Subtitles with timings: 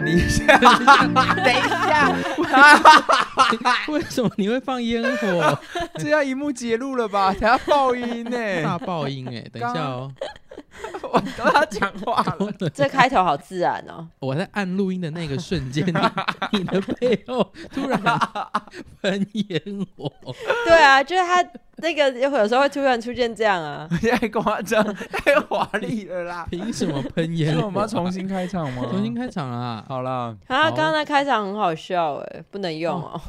[0.00, 0.28] 你 等一
[1.68, 2.14] 下，
[3.88, 5.58] 为什么你会放烟火？
[5.98, 7.32] 这要一幕揭露了吧？
[7.38, 8.62] 等下爆音呢、欸？
[8.62, 9.50] 大爆音哎、欸！
[9.52, 10.12] 等一下哦。
[11.12, 14.06] 我都要讲话了， 这开头好自然哦！
[14.20, 15.86] 我在按录音的那个瞬间，
[16.52, 18.00] 你 的背后突然
[19.02, 20.10] 喷烟火。
[20.66, 21.44] 对啊，就是他
[21.76, 23.88] 那个有时候会突然出现这样啊，
[24.18, 26.46] 太夸张，太华丽了啦！
[26.50, 27.66] 凭什么喷烟火？
[27.66, 28.82] 我们要重新开场吗？
[28.90, 29.84] 重新开场啊！
[29.88, 33.20] 好了，啊，刚刚那开场很好笑哎，不能用哦。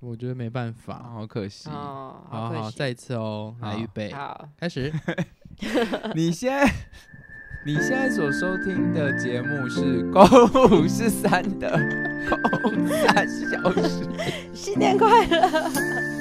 [0.00, 1.68] 我觉得没办法，好可惜。
[1.70, 4.92] 哦，好好，再一次哦，来预备，好，开始。
[6.14, 6.72] 你现在
[7.64, 11.76] 你现在所收听的节目是《公五十三》的
[12.62, 14.04] 《公三小时》，
[14.52, 15.70] 新年快乐！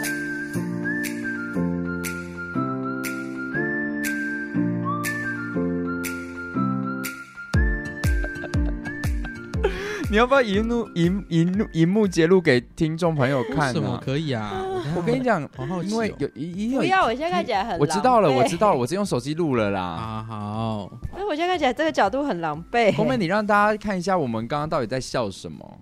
[10.12, 13.74] 你要不要荧幕荧荧荧幕截录给听众朋友看？
[13.74, 14.64] 什么可以啊？
[14.96, 17.80] 我跟你讲，好好因为有一有不要，我现在看起来很……
[17.80, 19.82] 我知道了，我知道了，我是用手机录了啦。
[19.82, 22.96] 啊好，那我现在看起来这个角度很狼狈。
[22.96, 25.78] 后面你让大家看一下我们刚刚到底在笑什么。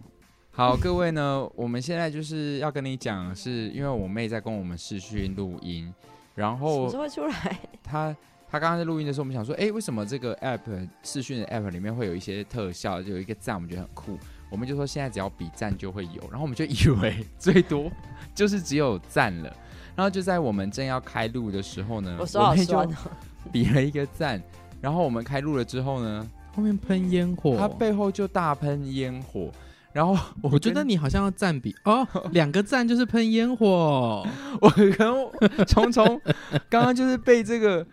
[0.52, 5.94] 好，各位呢， 我们现在就是要跟你讲，是因为我妹在跟我们视讯录音，
[6.36, 7.60] 然后什么时候出来？
[7.84, 8.16] 她。
[8.54, 14.16] 他刚刚在录音的时候，我们想说，哎，为什么这个 app 视讯的 app 里面会有一些特效，就有一个赞，我们觉得很酷。
[14.52, 17.92] 我们就说现在只要比赞就会有，然后我们就以为最多
[18.36, 19.52] 就是只有赞了。
[19.96, 22.96] 然后就在我们正要开录的时候呢，我说好酸哦，
[23.52, 24.40] 比了一个赞。
[24.80, 29.50] 然后我们开录了之后呢，后面喷烟火，他背后就大喷烟火。
[29.92, 34.24] 然后我，我觉得你好像要赞比哦， 两个赞就是喷烟火。
[34.62, 36.22] 我跟聪聪
[36.70, 37.84] 刚刚就是被这个。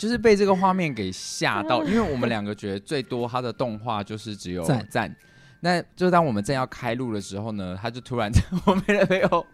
[0.00, 5.16] 就是被这个画面给吓到，因为我们两个觉得最多他的动画就是只有赞，赞，
[5.60, 9.46] 那就当我们正要开录的时候呢，他就突然在我们的背后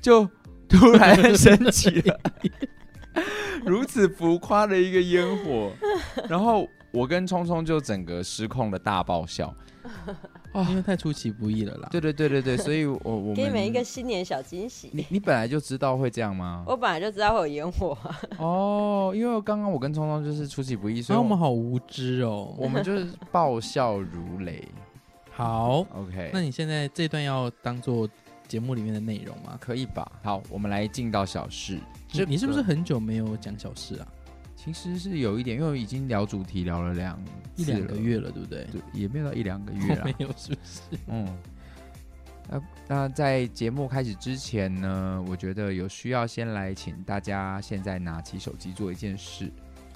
[0.00, 0.26] 就
[0.66, 2.18] 突然升起了。
[3.66, 5.70] 如此浮夸的一个烟火，
[6.26, 9.54] 然后我跟聪聪就整个失控的大爆笑。
[10.70, 11.88] 因为太出其不意了啦。
[11.90, 14.90] 对对对对对，所以我 我给你们一个新年小惊喜。
[14.92, 16.64] 你你本来就知道会这样吗？
[16.68, 17.96] 我本来就知道会有烟火。
[18.38, 22.54] 哦，因为刚刚我跟聪聪就是出其不意，所以我们好无知哦。
[22.58, 24.62] 我们就是爆笑如雷。
[25.30, 26.30] 好，OK。
[26.32, 28.08] 那你现在这段要当做
[28.48, 29.58] 节目里面的内容吗？
[29.60, 30.10] 可以吧？
[30.22, 31.78] 好，我们来进到小事。
[32.08, 34.06] 这你是不是很久没有讲小事啊？
[34.72, 37.18] 其实是有一点，因为已经聊主题聊了两
[37.56, 38.64] 一两个月了，对不对？
[38.72, 40.80] 对，也没有到一两个月了， 没有，是不是？
[41.06, 41.38] 嗯。
[42.48, 49.50] 那那在节目开始之前呢，我觉得有需要先来请大家现在拿起手机做一件事。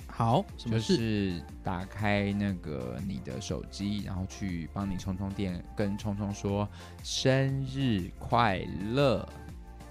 [0.09, 0.97] 好，什么事？
[0.97, 6.69] 就是打开那个你的手机，然后去帮你充充电，跟聪聪说
[7.05, 8.59] 生日快
[8.93, 9.27] 乐。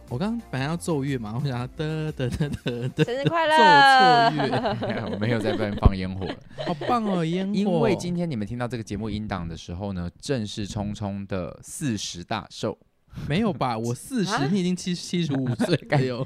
[0.09, 4.31] 我刚刚本来要奏乐嘛， 我想要得得得得得，生日快乐！
[4.31, 4.35] 奏
[4.79, 7.53] 错乐，我 没有在外面放烟火了，好棒哦，烟火！
[7.53, 12.77] 因为今天你们听到这个节目音档的时候呢，正是聪聪的四十大寿。
[13.27, 13.77] 没有吧？
[13.77, 16.25] 我四十，你已经七七十五岁，该有。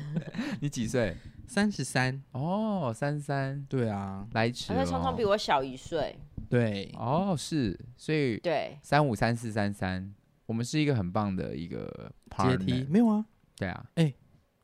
[0.60, 1.16] 你几岁？
[1.48, 2.22] 三十三。
[2.32, 3.66] 哦，三三。
[3.70, 4.86] 对啊，来迟了。
[4.86, 6.18] 聪聪比我小一岁。
[6.50, 6.90] 对。
[6.98, 10.14] 哦，是，所以对三五三四三三，
[10.46, 12.86] 我们是一个很棒的一个阶梯。
[12.90, 13.26] 没有啊。
[13.58, 14.16] 对啊，哎、欸，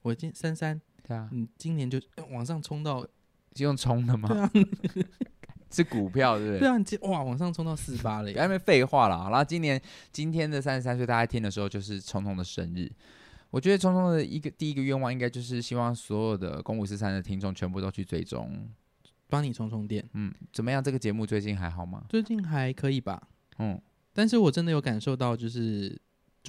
[0.02, 2.02] 我今三三，对啊，你今年就
[2.32, 3.06] 往上冲到，
[3.54, 4.28] 就用冲的吗？
[4.30, 4.52] 对啊，
[5.70, 6.60] 是股票对不对？
[6.60, 9.18] 对啊，你哇，往上冲到四八了，还没废话了。
[9.18, 9.80] 好了，今年
[10.12, 12.92] 今天的三十三岁，大家听的时候就是聪聪的生日。
[13.52, 18.70] 我觉得聪聪的一个第一个愿望，应该就是希望所有的公五四三的听众全部都去追踪，
[19.28, 20.04] 帮你充充电。
[20.14, 20.84] 嗯，怎么样？
[20.84, 22.04] 这个节目最近还好吗？
[22.10, 23.22] 最近还可以吧。
[23.60, 23.80] 嗯，
[24.14, 26.00] 但是我真的有感受到，就是。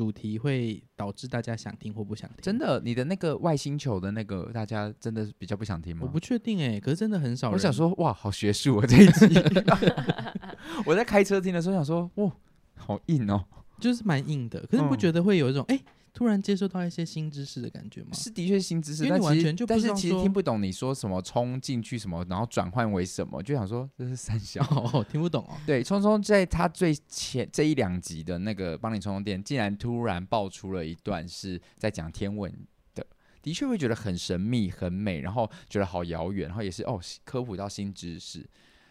[0.00, 2.38] 主题会导致大家想听或不想听。
[2.40, 6.04] 真的，你的那个外星球的那个，大家真的比较不想听吗？
[6.04, 7.52] 我不确定哎、欸，可是真的很少人。
[7.52, 9.38] 我想说，哇，好学术啊这一集。
[10.86, 12.32] 我在开车听的时候想说，哇，
[12.76, 13.44] 好硬哦，
[13.78, 14.58] 就是蛮硬的。
[14.70, 15.76] 可是你不觉得会有一种哎？
[15.76, 18.08] 嗯欸突然接受到一些新知识的感觉吗？
[18.12, 24.60] 是的确新知识，因为完全但是其实听不懂你说什么，冲进去什么，然后转换为什么，就想说这是三小，
[24.92, 25.56] 哦，听不懂哦。
[25.66, 32.52] 对，聪聪在他最前这一两集的那个帮你充充电，竟然突然爆出了一段是在讲天文
[32.94, 33.06] 的，
[33.40, 38.44] 的确会觉得很神秘、很美，然后觉得好遥远，然后也是哦科普到新知识，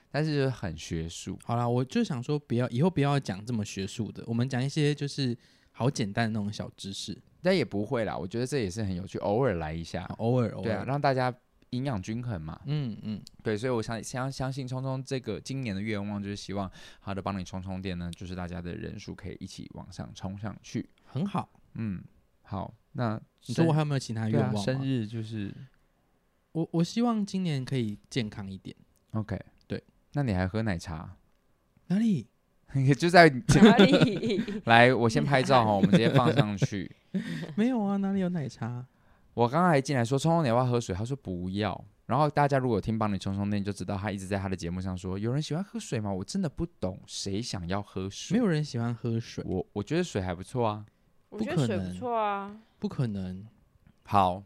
[0.09, 1.37] 但是很学术。
[1.43, 5.37] 好啦，我就想说不要以后不要讲这么学术的，我们讲一些就是。
[5.79, 8.17] 好简单的那种小知识，但也不会啦。
[8.17, 11.33] 我觉得这也是很有趣，偶尔来一下，偶尔，偶尔，对啊，让大家
[11.69, 12.59] 营养均衡嘛。
[12.65, 21.49] 嗯嗯，对，所以我相相相信聪聪这个今年的愿望就是希望好的帮你充充电呢，就是大家的人数可以一起往上冲上去，很好。
[21.75, 22.03] 嗯，
[22.41, 24.61] 好，那你说我还有没有其他愿望、啊？
[24.61, 25.55] 生日就是
[26.51, 28.75] 我我希望今年可以健康一点。
[29.11, 31.15] OK，对，那你还喝奶茶？
[31.87, 32.27] 哪里？
[32.97, 34.43] 就在哪里？
[34.65, 36.89] 来，我先拍照哈，我们直接放上去。
[37.55, 38.85] 没有啊，哪里有奶茶？
[39.33, 40.93] 我刚刚还进来说，冲冲你要不要喝水？
[40.95, 41.85] 他说不要。
[42.05, 46.11] 然后大家如果听帮你冲充电，就知道他一直在他的节目上说，有人喜欢喝水吗？
[46.11, 48.37] 我真的不懂，谁想要喝水？
[48.37, 49.43] 没有人喜欢喝水。
[49.47, 50.85] 我我觉得水还不错啊，
[51.29, 53.45] 我觉得水不错啊，不可能。
[54.03, 54.43] 好。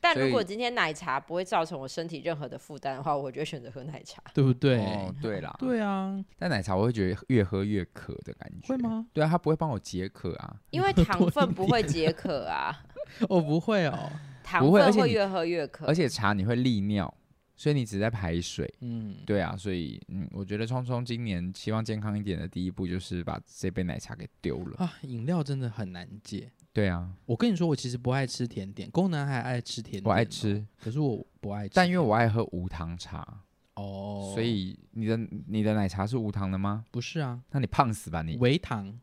[0.00, 4.78] 但如果今天奶茶不会造成我身体任何的负担的话，我就会选择喝奶茶， 对不对？
[4.78, 6.18] 哦，对啦，对啊。
[6.38, 9.06] 但奶茶我会觉得越喝越渴的感觉，会吗？
[9.12, 12.82] 对啊，它不会帮我解渴啊，因为糖分不会解渴啊。
[13.28, 14.10] 我不会哦，
[14.42, 17.12] 糖分会越喝越渴，而且茶你会利尿，
[17.56, 18.72] 所以你只在排水。
[18.80, 24.94] 嗯，对啊，所以嗯，我觉得聪聪今年希望健康一点的第一步就是把这杯奶茶给丢了啊。
[25.02, 26.50] 饮料真的很难戒。
[26.72, 33.42] 对啊，我跟你说，我其实不爱吃甜点，功能还爱吃甜点，我爱吃，可是我不爱吃，但因为我爱喝无糖茶
[33.74, 35.16] 哦，所以你的
[35.48, 36.84] 你的奶茶是无糖的吗？
[36.92, 38.36] 不是啊，那你胖死吧你！
[38.36, 38.98] 微糖，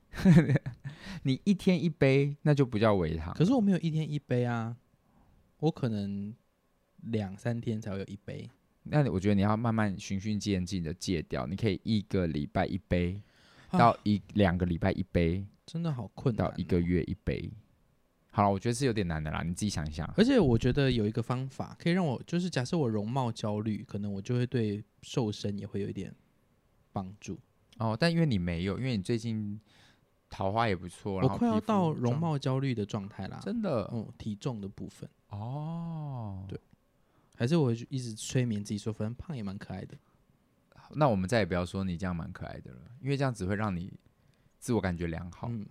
[1.23, 3.33] 你一天一杯，那就不叫微糖。
[3.33, 4.77] 可是我没有一天一杯啊，
[5.59, 6.33] 我可能
[7.03, 8.49] 两三天才会有一杯。
[8.83, 13.21] 那我觉得你要慢慢循序渐进的戒掉，你可以一个礼拜一杯，
[13.71, 15.45] 到一两个礼拜一杯。
[15.67, 17.51] 真的好困难，到一个月一杯，
[18.31, 20.07] 好了，我觉得是有点难的啦，你自己想一想。
[20.15, 26.15] 而且我觉得有一个方法可以让我，就是假设我容貌焦虑，可能我就会对瘦身也会有一点
[26.93, 27.37] 帮助。
[27.79, 29.59] 哦，但因为你没有，因为你最近
[30.29, 35.09] 桃花也不错，我快要到容貌焦虑的状态啦，真的，嗯，体重的部分。
[35.31, 36.57] 哦，对，
[37.35, 39.97] 还是我一直催眠自己说，反正胖也蛮可爱的。
[40.91, 43.91] 那我们再也不要说你这样蛮可爱的了，因为这样只会让你。
[44.67, 45.65] 自我感觉良好，嗯，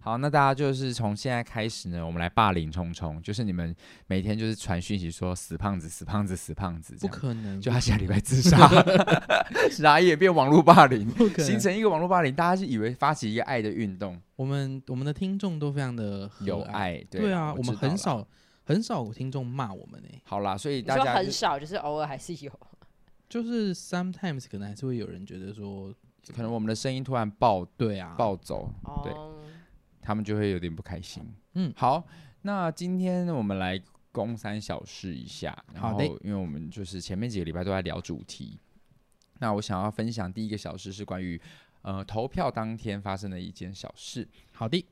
[0.00, 3.74] 好，那大家就是从现在开始呢，我们来霸凌冲冲，就是你们
[4.06, 8.68] 每天就是传讯息说死胖子、死胖子、死胖子，不可能，就他下礼拜自杀，
[9.72, 11.08] 啥也变网络霸凌，
[11.38, 14.20] 形成一个网络霸凌，大家是以为发起一个爱的运动。
[14.36, 18.28] 我们我们的听众都非常的有爱，对，对啊，我，我们很少
[18.64, 20.08] 很少有听众骂我们呢。
[20.24, 22.52] 好啦，所以大家很少，就是偶尔还是有，
[23.26, 25.94] 就是 sometimes 可能还是会有人觉得说。
[26.32, 28.70] 可能我们的声音突然暴，对啊，暴走，
[29.02, 29.12] 对，
[30.00, 31.22] 他们就会有点不开心。
[31.54, 32.02] 嗯，好，
[32.42, 33.80] 那今天我们来
[34.10, 35.56] 公三小事一下。
[35.74, 38.58] 好的，因为我们就是前面几个礼拜都在聊主题，
[39.40, 41.40] 那我想要分享第一个小事是关于
[41.82, 44.26] 呃投票当天发生的一件小事。
[44.52, 44.84] 好的，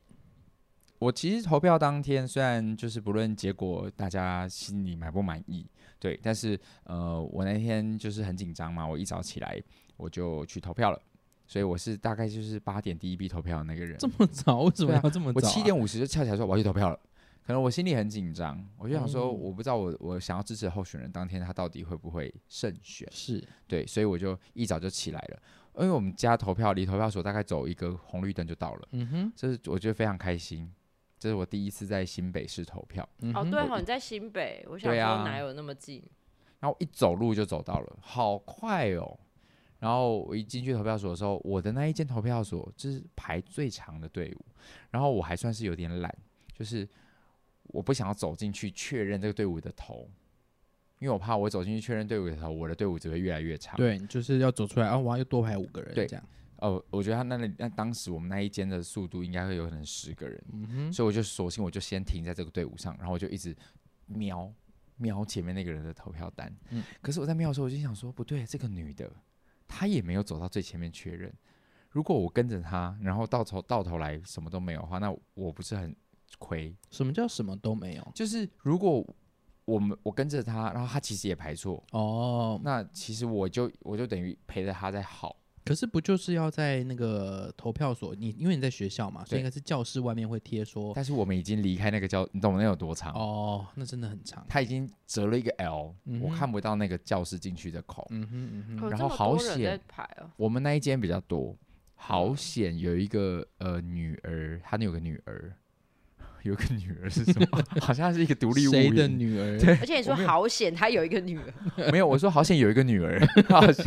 [0.99, 5.65] 我其实投票当天虽然就是不论结果大家心里满不满意，
[5.99, 9.61] 对，但是呃我那天就是很紧张嘛，我一早起来
[9.97, 11.01] 我就去投票了。
[11.45, 13.97] 所以我是大概就是八点第一批投票的那个人。
[13.97, 14.61] 这么早？
[14.61, 15.33] 为什么要这么早、啊？
[15.35, 16.99] 我七点五十就跳起来说我要去投票了。
[17.45, 23.05] 可能我心里很紧张，我就想说，我不知道我我想要支持的候选人当天他到底会不会胜选。
[23.11, 25.39] 是对，所以我就一早就起来了。
[25.75, 28.87] 因为我们家投票离投票所大概走一个红绿灯就到了。
[28.91, 30.71] 嗯哼，这是我觉得非常开心。
[31.19, 33.07] 这是我第一次在新北市投票。
[33.19, 35.99] 嗯、哦，对哦，你在新北，我想说哪有那么近？
[35.99, 36.07] 啊、
[36.61, 39.19] 然后一走路就走到了，好快哦。
[39.83, 44.45] 然后我一进去投票所的时候，我的那一间投票所就是排最长的队伍。
[44.91, 46.17] 然后我还算是有点懒，
[46.57, 46.87] 就是
[47.63, 50.09] 我不想要走进去确认这个队伍的头，
[50.99, 53.75] 因为我怕我走进去确认队伍的头，我的队伍只会越来越长。
[53.75, 55.93] 对，就是要走出来，啊，我要多排五个人。
[55.93, 56.25] 对，这样。
[56.59, 63.53] 哦，我觉得他那里那当时我们那一间的速度应该会有可能十个人，嗯哼，所以我就索性我就先停在这个队伍上，然后我就一直
[64.05, 64.49] 瞄
[64.95, 66.49] 瞄前面那个人的投票单。
[66.69, 69.11] 嗯，可是我在瞄的时候，我就想说，不对，这个女的。
[69.67, 71.33] 他也没有走到最前面确认。
[71.89, 75.95] 如果我跟着他，然后到头到头来什么都没有的话，那我不是很
[76.39, 76.75] 亏？
[76.89, 78.11] 什么叫什么都没有？
[78.15, 79.05] 就是如果
[79.65, 85.35] 我们我跟着他，然后他其实也排错哦，那其实我就我就等于陪着他在好。
[85.65, 88.13] 可是不就是要在那个投票所？
[88.15, 90.91] 你因为你在学校嘛，所以应该是教室外面会贴说。
[90.93, 93.13] 但是我们已经离开那个教，你懂那有多长？
[93.13, 94.45] 哦，那真的很长。
[94.49, 98.07] 他已经折了一个 L，、嗯、我看不到那个教室进去的口。
[98.11, 98.89] 嗯哼嗯哼。
[98.89, 99.79] 然后好险，
[100.35, 101.55] 我们那一间比较多，
[101.95, 105.55] 好险有一个呃女儿，她那有个女儿。
[106.43, 107.63] 有个女儿是什么？
[107.81, 108.71] 好像是一个独立物。
[108.71, 109.57] 谁的女儿？
[109.59, 111.53] 对，而且你说好险，他有一个女儿。
[111.91, 113.19] 没有，我说好险有一个女儿。
[113.49, 113.85] 好像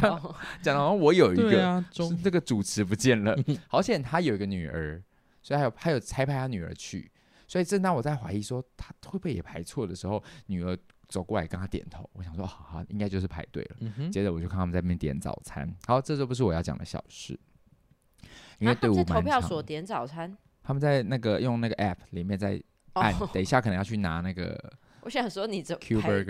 [0.62, 3.36] 讲的好像我有一个，啊、是这个主持不见了。
[3.68, 5.02] 好险他有一个女儿，
[5.42, 7.10] 所以还有还有差派他女儿去。
[7.48, 10.76] 所以正当我在怀疑说他会不会也排错的时候，女儿
[11.08, 13.76] 走过来跟他点头，我想说好好，应该就是排队了。
[13.80, 15.72] 嗯，接着我就看他们在那边点早餐。
[15.86, 17.38] 好，这就不是我要讲的小事，
[18.58, 19.16] 因为队伍蛮长。
[19.16, 20.36] 啊、投票所点早餐，
[20.66, 22.60] 他们在那个用那个 app 里面在
[22.94, 24.58] 按，哦、等一下可能要去拿那个。
[25.02, 25.78] 我想说你走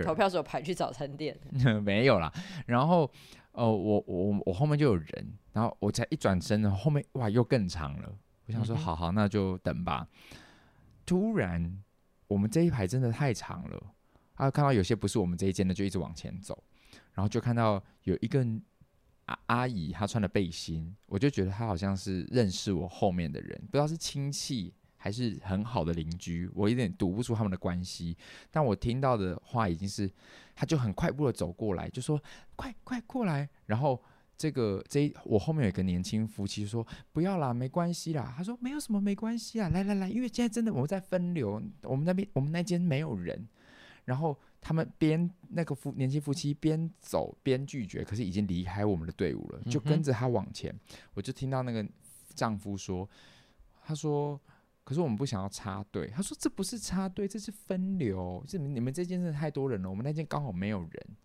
[0.04, 1.34] 投票时候排去早餐店，
[1.82, 2.30] 没有啦。
[2.66, 3.10] 然后
[3.52, 8.12] 呃，我我我后面就有人，然后我才一转身，后面哇又更长了。
[8.46, 10.06] 我想说好好，那就等吧。
[10.32, 10.38] 嗯、
[11.06, 11.82] 突然
[12.28, 13.82] 我们这一排真的太长了。
[14.34, 16.62] 啊，看到有些不是我们这一间的，就一直往前走，
[17.14, 18.46] 然后就看到有一个
[19.26, 28.16] 阿阿姨，她穿的背心，我就觉得她好像是认识我后面的人，不知道是亲戚还是很好的邻居，我有点读不出他们的关系。
[28.50, 30.10] 但我听到的话已经是，
[30.54, 32.20] 她就很快步的走过来，就说
[32.56, 34.02] ：“快快过来！”然后
[34.36, 43.48] 这个这我后面有一个年轻夫妻说：“不要啦，没关系啦。”他说：“没有什么，没关系啊，来来来，因为现在真的我们在分流，我们那边我们那间没有人。”
[44.06, 50.72] 然后他们边那个夫年轻夫妻边走边拒绝，可是已经离开我们的队伍了，就跟着他往前。
[50.72, 50.80] 嗯、
[51.14, 51.86] 我就听到那个
[52.34, 53.08] 丈夫说
[53.86, 54.40] ：“他说，
[54.82, 56.08] 可是我们不想要插队。
[56.08, 58.44] 他说这不是插队，这是分流。
[58.48, 61.16] 这你们这间真的太多人了，我们那间刚好没有人。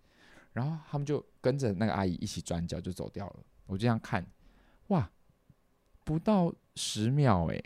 [0.54, 3.40] 然后他们就跟着那个阿姨一起转角就走掉了。
[3.66, 4.24] 我就这样看，
[4.90, 5.12] 哇，
[6.04, 7.60] 不到十秒哎，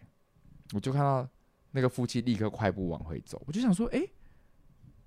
[0.71, 1.27] 我就看到
[1.71, 3.43] 那个夫妻立刻快步往回走。
[3.45, 4.01] 我就想说，哎。”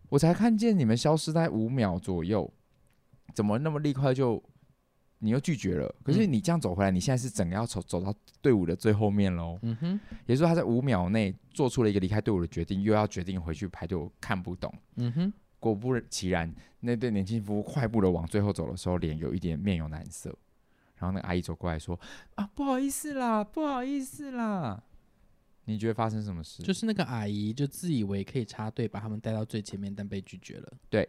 [0.08, 2.50] 我才看见你们消失在五秒左右，
[3.34, 4.42] 怎么那么立刻就
[5.18, 5.94] 你又拒绝了？
[6.02, 9.58] 可是你这样走回来，你现在是整个要走走到队伍的最后面喽。
[9.62, 14.72] 嗯哼，也就是说他在五秒内做出了一个离开队伍的决定，又要决定回去排队，我看不懂。
[14.96, 20.34] 嗯哼，果不其然，那对年轻夫妇快步的往最后走的时候，脸有一点面有难色。
[20.96, 21.98] 然后那个阿姨走过来说
[22.34, 24.82] ：“啊，不好意思啦，不好意思啦。”
[25.68, 26.62] 你觉得发生什么事？
[26.62, 30.72] 就是那个阿姨就自以为可以插队，把他们带到最前面，但被拒绝了。
[30.88, 31.06] 对，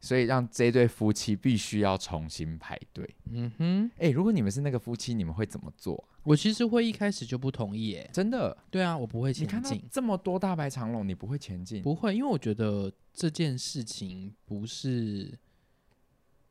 [0.00, 3.06] 所以让这对夫妻必须要重新排队。
[3.30, 6.02] 嗯哼，哎、欸，如果你们是那个夫妻，你们会怎么做？
[6.22, 8.56] 我其实会一开始就不同意，哎，真的。
[8.70, 9.82] 对啊，我不会前进。
[9.90, 11.82] 这么多大排长龙，你不会前进？
[11.82, 15.38] 不会，因为我觉得这件事情不是，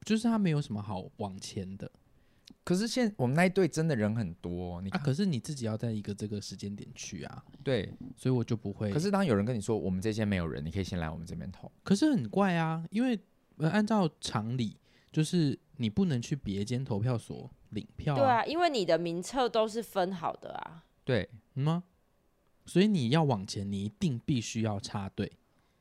[0.05, 1.91] 就是他没有什么好往前的。
[2.65, 8.91] 可是现我们那一队真的人很多，你看，啊，可是你自己要在一个这个时间点去啊，对，所以我就不会。
[8.91, 11.71] 可是当有人跟你说我们这些没有人，你可以先来我们这边投。
[11.83, 13.19] 可是很怪啊，因为
[13.59, 14.75] 按照常理，
[15.11, 18.17] 就是你不能去别间投票所领票啊。
[18.17, 20.83] 对啊，因为你的名册都是分好的啊。
[21.03, 21.83] 对，嗯吗？
[22.65, 25.31] 所以你要往前，你一定必须要插队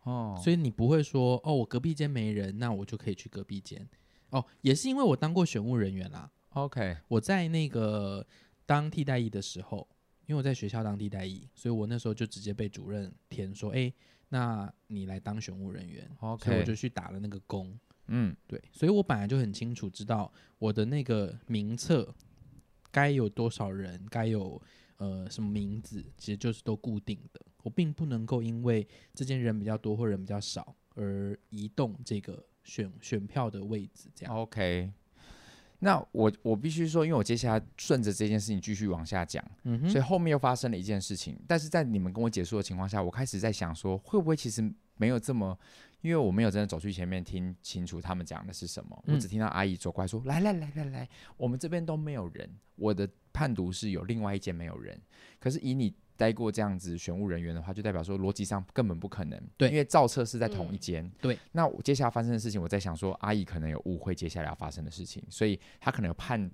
[0.02, 0.38] 哦。
[0.44, 3.88] 所以你不会说哦，我隔壁间没人，那我就可以去隔壁间。
[4.28, 6.30] 哦，也是因为我当过选务人员啦。
[6.54, 8.26] OK，我在那个
[8.64, 9.86] 当替代役的时候，
[10.26, 13.94] 因为我在学校当替代役，所以我那时候就直接被主任填说：“哎、欸，
[14.28, 17.76] 那你来当选务人员。” OK，所以我就去打了那个工。
[18.06, 22.14] 嗯，对，所以我本来就很清楚知道我的那个名册
[22.90, 24.60] 该有多少人，该有
[24.98, 27.40] 呃什么名字，其实就是都固定的。
[27.62, 34.08] 我并不能够因为这间人比较多或人比较少而移动这个选选票的位置。
[34.14, 34.92] 这样 OK。
[35.80, 41.38] 那我我必须说，因为我接下来顺着这件事情继续往下讲，嗯，所以后面又发生了一件事情。
[41.46, 44.62] 但是在你们跟我解说的情况下，我开始在想说，会不会其实
[44.96, 45.58] 没有这么，
[46.00, 54.98] 因为我没有真的走去前面听清楚他们讲的是什么，嗯、我只听到阿姨走过来说：“来来来来来，我们这边都没有人。”我的判读是有另外一间没有人，
[55.38, 55.94] 可是以你。
[56.16, 59.40] 待过这样子选务人员的话，就代表说逻辑上根本不可能。
[59.56, 61.04] 对，因为造册是在同一间。
[61.04, 61.38] 嗯、对。
[61.52, 66.50] 那我接下来发生的事情，我在想说，阿姨可能有误会接下来要发生的事情，所以她可能有判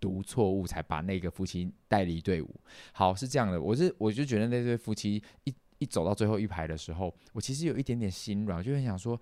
[0.00, 2.50] 读错误，才把那个夫妻带离队伍。
[2.92, 9.20] 好，是这样的，我是我就觉得那对夫妻一一走到最后一排的时候，我其实有一点点心软，就很想说，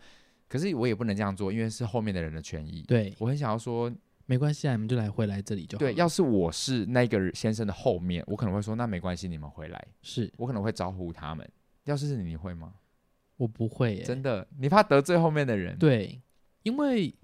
[0.49, 2.83] 可是我也不能这样做，因为是后面的人的权益。
[2.83, 3.93] 对，我很想要说。
[4.27, 5.81] 没关系啊，你们就来回来这里就好。
[5.81, 9.87] 对，要是我是那个先生的后面，我可能会说那没关系，你们回来。
[10.03, 11.49] 是我可能会招呼他们。
[11.85, 12.73] 要是是你，你会吗？
[13.37, 15.77] 我不会、欸，真的，你怕得罪后面的人。
[15.77, 16.23] 对，
[16.63, 17.15] 因为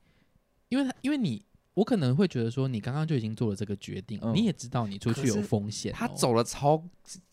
[0.68, 1.42] 因为他因为你，
[1.72, 5.96] 我可能会觉得说，你刚刚就已经做了这个决定，嗯、你也知道你出去有风险、哦。
[5.96, 6.76] 他走了超，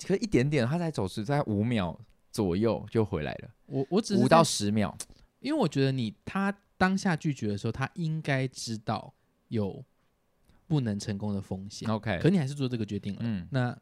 [0.06, 2.00] 可一点点，他才走是在五秒
[2.32, 3.50] 左右就回来了。
[3.66, 4.96] 我我只是五到十秒，
[5.40, 9.14] 因为我觉得你他当下拒绝的时候，他应该知道。
[9.50, 9.84] 有
[10.68, 13.20] 不能成功的风险，OK，可你还是做这个决定了。
[13.24, 13.78] 嗯，那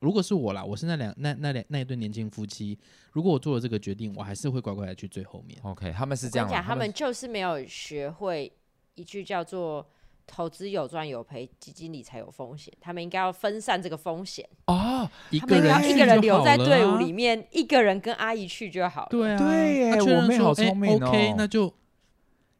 [0.00, 2.78] 如果是我啦，我是那两那那两那一对年轻夫妻，
[3.12, 5.58] 如果我做了这个决定，我还是会乖乖的去最后面。
[5.62, 8.50] OK，他们是这样，讲他们就是没有学会
[8.94, 9.86] 一句叫做
[10.26, 15.08] “投资有赚有赔，基金理财有风险，他们应该要分散这个风险哦。
[15.30, 19.08] 一个人一个人留在队伍里面，一个人跟阿姨去就好了。
[19.10, 21.08] 对啊，对耶，我妹好聪明哦。
[21.08, 21.72] OK，那就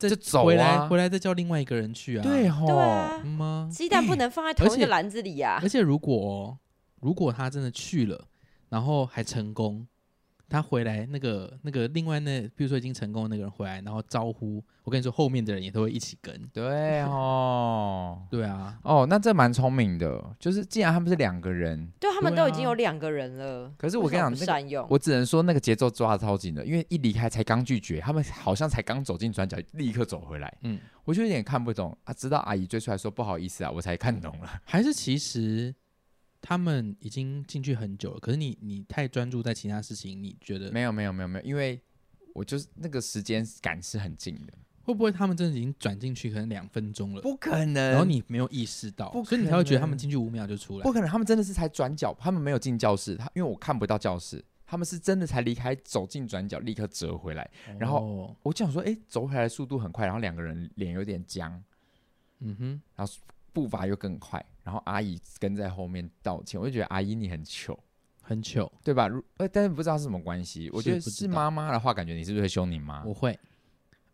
[0.08, 2.22] 就走回来，回来再叫另外一个人去啊。
[2.22, 5.58] 对哦，对啊，鸡蛋不能放在同一个篮子里呀。
[5.62, 6.58] 而且如果
[7.00, 8.26] 如果他真的去了，
[8.68, 9.86] 然后还成功。
[10.50, 16.36] 他回来，那个那个另外那，比如说已经成功的那个人回来，然后招呼我跟你说，后面的人也都会一起跟。
[16.52, 23.66] 对哦，对啊，哦，那这蛮聪明的，就是既然他们是两个人，对，他们都已经有两个人了。
[23.66, 30.52] 啊、可是我跟你讲，善用，我只能说那个节奏抓的超紧的，因为一离开才刚拒绝，他们好像才刚走进转角，立刻走回来。
[30.62, 34.60] 嗯，我就有点看不懂啊，直到阿姨追出来说不好意思啊，我才看懂了。
[34.64, 35.72] 还是其实。
[36.42, 40.70] 他们已经进去很久了，可是你你太专注在其他事情，你觉得？
[40.72, 41.80] 没有没有没有没有，因为
[42.32, 47.20] 我就是那个时间感是很近的，会不会他们真的已经转进去可能两分钟了？
[47.20, 50.82] 不可能，然后你没有意识到，所以你才会觉得他们进去五秒就出来。
[50.82, 61.62] 不可能，他们真的是才转角，他们没有进教室，他因为我看不到教室，他们是真的才离开，走进转角立刻折回来，哦、然后我就想说，哎，走回来的速度很快，然后两个人脸有点僵，
[62.38, 63.12] 嗯哼，然后。
[63.52, 67.78] 步伐又更快，然后阿姨跟在后面道歉，我就觉得阿姨你很糗，
[68.22, 69.08] 很糗，对吧？
[69.38, 70.70] 呃，但是不知道是什么关系。
[70.72, 73.04] 我觉得是妈妈的话，感觉你是不是会凶你妈？
[73.04, 73.38] 我会，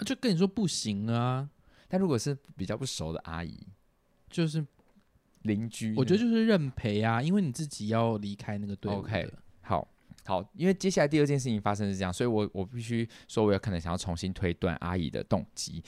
[0.04, 1.48] 就跟你说不行啊。
[1.88, 3.58] 但如果是比较不熟的阿姨，
[4.28, 4.64] 就是
[5.42, 8.98] 邻居，我觉得就是认赔啊，因为你自己要离开那个队伍。
[8.98, 9.86] OK，好
[10.24, 15.82] 好，因为接下来第二件事情发生是这样，所以我我必须说，我有可能想要重新推断阿姨的动机。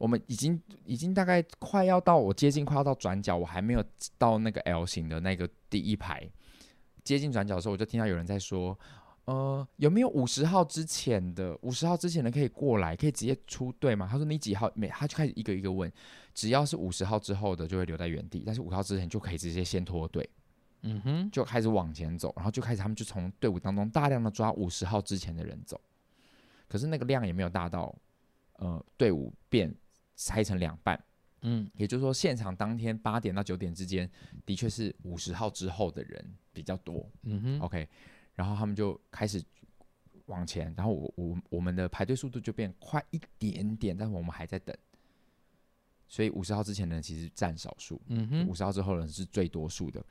[0.00, 3.84] 我们已经已经大概快要到我接近快要到转角，我还没有
[4.16, 6.26] 到那个 L 型的那个第一排。
[7.04, 8.78] 接近转角的时候，我就听到有人在说
[9.26, 11.54] ：“呃，有没有五十号之前的？
[11.60, 15.92] 五十号之前的可以过来，可以直接出队吗？”他说：“你几号？”每他就开始一个一个问，
[16.32, 20.26] 只要是五十号之后的就会留在原地，但是五号之前就可以直接先脱队。
[20.80, 25.78] 嗯哼，就开始往前走，然后就开始他们就从队伍当中大量的抓五十号之前的人走。
[26.68, 27.94] 可是那个量也没有大到，
[28.56, 29.74] 呃，队伍变。
[30.22, 31.02] 拆成两半，
[31.40, 34.08] 嗯，也就是说，现场当天八点到九点之间，
[34.44, 37.88] 的确是五十号之后的人比较多，嗯哼，OK，
[38.34, 39.42] 然后他们就开始
[40.26, 44.76] 往前，然后我我我们的排队速度就变快一点点，但是我们还在等，
[46.06, 50.04] 所以五十号之前的人其实占少数，嗯哼，五十号之后的人是最多数的，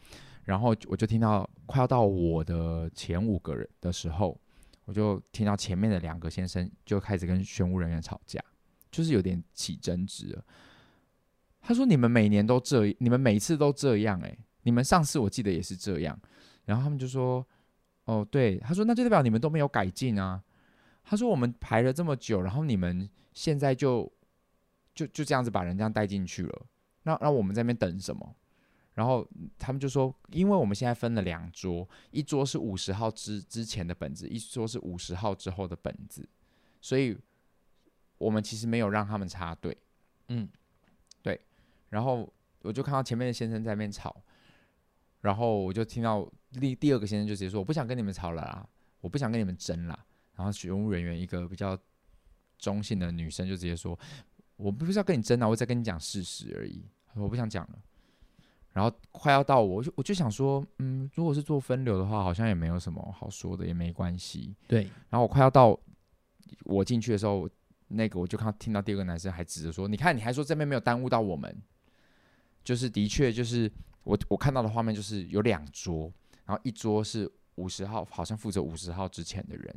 [0.44, 4.36] 然后我就听到快要到我的前五个人的时候，
[4.86, 8.44] 我就听到前面的两个先生就开始跟宣务人员吵架。
[8.92, 10.44] 就是有点起争执了。
[11.62, 16.18] 他说：“你们每年都这，你们每次都这样，诶，你们上次我记得也是这样。”
[16.66, 17.46] 然后他们就说
[18.06, 20.42] ：“哦，对。”他说：“那就代表你们都没有改进啊。”
[21.04, 24.10] 他说：“我们排了这么久，然后你们现在就
[24.96, 26.66] 就就这样子把人这样带进去了。
[27.04, 28.36] 那那我们在那边等什么？”
[28.96, 36.28] 然后他们就说：“因为我们现在分了两桌，一桌是五十号之之前的本子，一桌是五十号之后的本子，
[36.80, 37.18] 所以。”
[38.20, 39.76] 我们其实没有让他们插队，
[40.28, 40.48] 嗯，
[41.22, 41.40] 对，
[41.90, 44.14] 然后我就看到前面的先生在那边吵，
[45.22, 48.68] 然后我就听到第第二个先生就直接说：“我不想跟你们吵了啦，
[49.00, 50.06] 我不想跟你们争啦。”
[50.36, 51.80] 然后学务人员一个比较
[52.58, 53.98] 中性的女生就直接说
[54.58, 56.84] ：“我不是要跟你争啊，我在跟你讲事实而已，
[57.16, 57.80] 我不想讲了。”
[58.74, 64.54] 然后快要到我，我就我就想说，嗯，如果是做分流的话，好像也没有什么好说的，也没关系。
[64.68, 65.80] 对，然后我快要到
[66.66, 67.50] 我进去的时候。
[67.90, 71.62] 那个我就看听到第二个男生还指着说：“你看，你还说这边没有耽误到我们，
[72.64, 73.72] 就是的确就是
[74.04, 76.12] 我我看到的画面就是有两桌，
[76.46, 79.76] 然后一桌是五十号，好像负责五十号之前的人，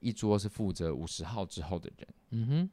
[0.00, 2.08] 一桌是负责五十号之后的人。
[2.30, 2.70] 嗯哼，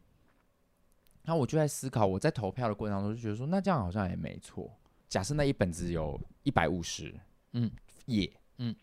[1.24, 4.72] 然后我就在思考，我在投票的过程当中就觉得说，那这样好像也没错。
[5.10, 7.14] 假设那一本子有一百五十
[7.54, 7.70] 嗯
[8.06, 8.76] 页嗯。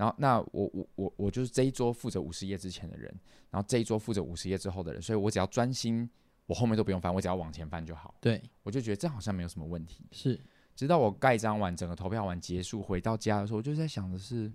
[0.00, 3.14] 然后，那我我我我就是这一桌负责五十页之前的人，
[3.50, 6.08] 然后这一桌负责五十页之后的人，所以我只要专心，
[6.46, 8.14] 我后面都不用翻，我只要往前翻就好。
[8.18, 10.06] 对，我就觉得这好像没有什么问题。
[10.10, 10.40] 是，
[10.74, 14.50] 直到我盖章完，整个投票完结束，回到家的时候，我就在想的是，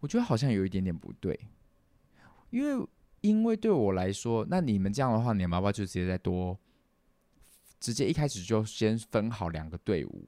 [0.00, 1.38] 我觉得好像有一点点不对，
[2.48, 2.88] 因为
[3.20, 6.58] 因为对我来说，那你们这样的话，你们要不要就直接再多，
[7.78, 10.26] 直接一开始就先分好两个队伍？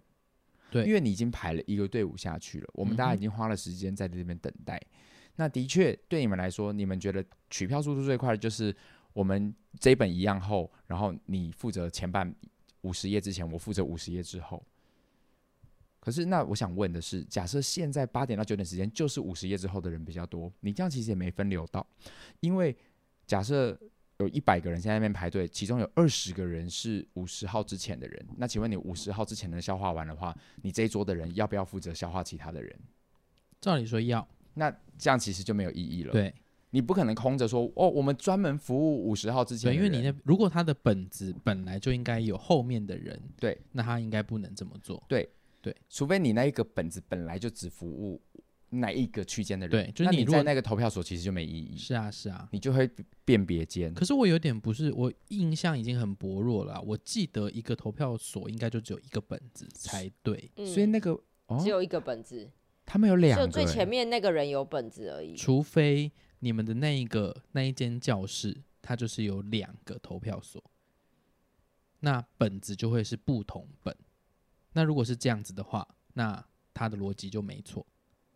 [0.74, 4.76] 对，因为你已经排了一个队伍下去了，我们大家已经花了时间在这边等待。
[4.76, 4.90] 嗯、
[5.36, 8.74] 那的确，对你们来说，你们觉得取票速度最快的就是
[9.12, 12.34] 我们这一本一样厚，然后你负责前半
[12.80, 14.60] 五十页之前，我负责五十页之后。
[16.00, 21.86] 可是，那我想问的是，假设现在八点到九点时间就是五十页之后的人比较多，你这样其实也没分流到，
[22.40, 22.76] 因为
[23.26, 23.78] 假设
[24.18, 28.26] 有一百个人在那边排队，其中有二十个人是五十号之前的人。
[28.36, 32.78] 那请问你五十号之前的消化完的话，你这一桌的人要不要负责消化其他的人？
[33.60, 34.26] 照理说要。
[34.54, 36.12] 那这样其实就没有意义了。
[36.12, 36.32] 对，
[36.70, 39.80] 你不可能空着说哦，我们专门服务五十号之前的人。
[39.80, 45.02] 对，因为你那如果他的本子本来就应该有后面的人，对，那他应该不能这么做。
[45.08, 45.28] 对
[45.60, 48.22] 对，除非你那一个本子本来就只服务。
[48.80, 49.86] 哪一个区间的人？
[49.86, 51.76] 对，就是你，你在那个投票所其实就没意义。
[51.76, 52.90] 是啊，是啊，你就会
[53.24, 53.92] 辨别间。
[53.94, 56.80] 可是我有点不是，我印象已经很薄弱了。
[56.82, 61.12] 我记得一个投票所应该就只有一个本子才对，嗯、所以那个、
[61.46, 62.50] 哦、只有一个本子。
[62.86, 65.34] 他们有两个，就最前面那个人有本子而已。
[65.34, 70.62] 除非你们的那一个那一间教室，它就是有两个投票所，
[72.00, 73.96] 那本子就会是不同本。
[74.74, 77.86] 那如果是这样子的话，那他的逻辑就没错。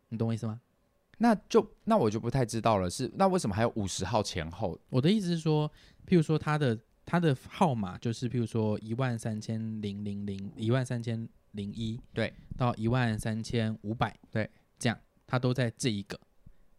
[0.08, 0.60] 你懂我意思吗？
[1.20, 2.88] 那就那我就不太知道了。
[2.88, 4.78] 是那为什么还有五十号前后？
[4.88, 5.68] 我的意思是说，
[6.06, 16.16] 譬如说他的他的号码就是譬如说一万三千零零零一万三千零一对，到一万三千五百对，这样他都在这一个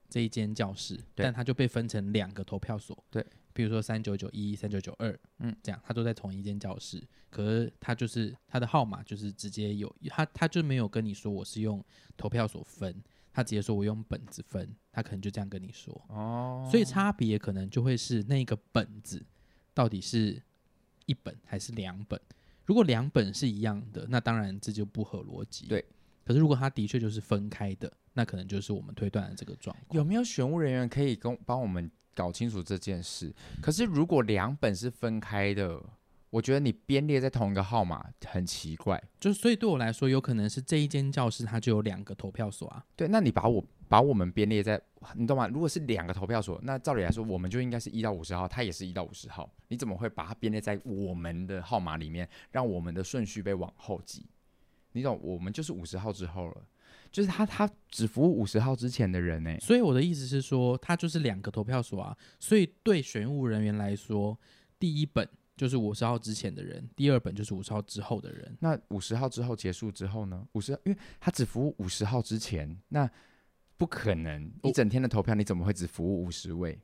[0.07, 11.83] 这一间教室，但他就被分成两个投票所对，比如说三九九一三九九二嗯，这样他都在同一间教室，可是他就是他的号码就是直接有他他就没有跟你说我是用
[12.15, 12.95] 投票所分。
[13.39, 15.93] 他直接说：“我用本子分。”他可能就这样跟你说。
[16.09, 19.25] 哦，所以差别可能就会是那个本子
[19.73, 20.41] 到底是
[21.05, 22.19] 一本还是两本。
[22.65, 25.67] 如果两本是一样的，那当然这就不合逻辑。
[25.67, 25.83] 对。
[26.25, 29.97] 可是如果他的确就是分开的，那可能就是我们推断的这个状况。
[29.97, 33.33] 有没有选务人员可以跟帮我们搞清楚这件事？
[33.61, 35.81] 可是如果两本是分开的。
[36.31, 42.85] 我觉得你编列在同一个号码很奇怪，就是所以对我来说，有可能是这一间教室它就有两个投票所啊。
[42.95, 44.79] 对，那你把我把我们编列在，
[45.15, 45.47] 你懂吗？
[45.47, 49.51] 如果是两个投票所，那照理来说，我们就应该是一到五十号，它也是一到五十号。
[49.69, 54.27] 你怎么会把它编列在我们的号码里面，让我们的顺序被往后挤？
[54.91, 56.61] 你懂，我们就是五十号之后了，
[57.11, 59.57] 就是他他只服务五十号之前的人呢。
[59.59, 62.15] 所以我的意思是说，他就是两个投票所啊。
[62.39, 64.37] 所以对选务人员来说，
[64.77, 65.27] 第一本。
[65.59, 68.57] 就是五十号之前的人，第二本就是五十号之后的人。
[68.61, 70.47] 那五十号之后结束之后呢？
[70.53, 73.11] 五十，因为他只服务五十号之前，那
[73.75, 76.79] 不可能一整天的投票，你怎么会只服务五十位？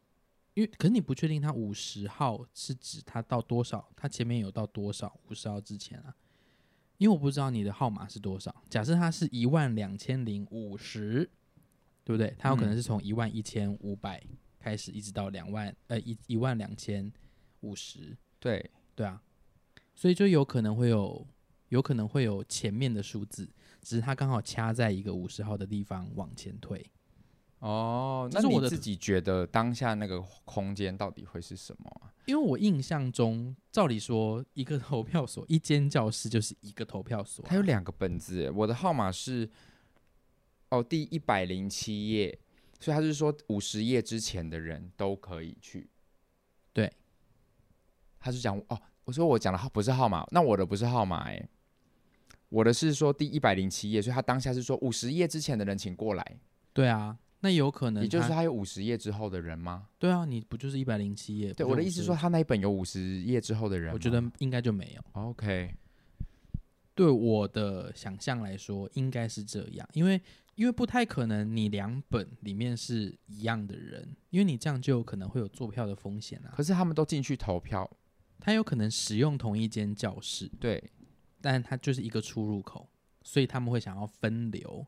[0.56, 6.14] 因为可是你不确定他五十号是指他到多少，他前面有到多少五十号之前啊？
[6.98, 8.54] 因为我不知道你的号码是多少。
[8.70, 11.24] 假设他是一万两千零五十，
[12.04, 12.36] 对不对？
[12.38, 14.22] 他有可能是从一万一千五百
[14.60, 17.10] 开始，一直到两万，呃，一一万两千
[17.62, 18.18] 五十。
[18.46, 19.20] 对对啊，
[19.96, 21.26] 所以就有可能会有，
[21.70, 23.50] 有可能会有前面的数字，
[23.82, 26.86] 只是它刚好掐在一个五十号的地方往前推。
[27.58, 32.14] 哦，那我自己觉得当下那个空间到底会是什么啊？
[32.28, 37.48] 因为我印象中，照理说一个投票所，一间教室就是一个投票所啊。
[37.50, 39.50] 它有两个本子，我的号码是
[40.70, 42.38] 哦第一百零七页，
[42.80, 45.90] 所以他是说五十页之前的人都可以去。
[48.26, 48.32] 对。
[48.32, 51.48] 他是讲哦，我说我讲的号不是号码，那我的不是号码哎，
[52.50, 56.40] 我的是说第一百零七页，所以他当下是说五十页之前的人请过来。
[56.74, 59.90] 对啊，那有可能，也就是他有五十页之后的人吗？
[60.00, 61.54] 对啊，你不就是一百零七页？
[61.54, 65.22] 对，我的意思是说他那一本有五十页之后的人，我觉得应该就没有。
[65.22, 65.72] OK，
[66.96, 70.20] 对我的想象来说应该是这样，因为
[70.56, 76.50] 因为不太可能你两本里面是一样的人，因为你这样就有可能会有坐票的风险啊。
[76.58, 77.88] 可是他们都进去投票。
[78.40, 80.92] 他有可能使用同一间教室，对，
[81.42, 82.88] 但他就是一个出入口，
[83.24, 84.86] 所以他们会想要分流，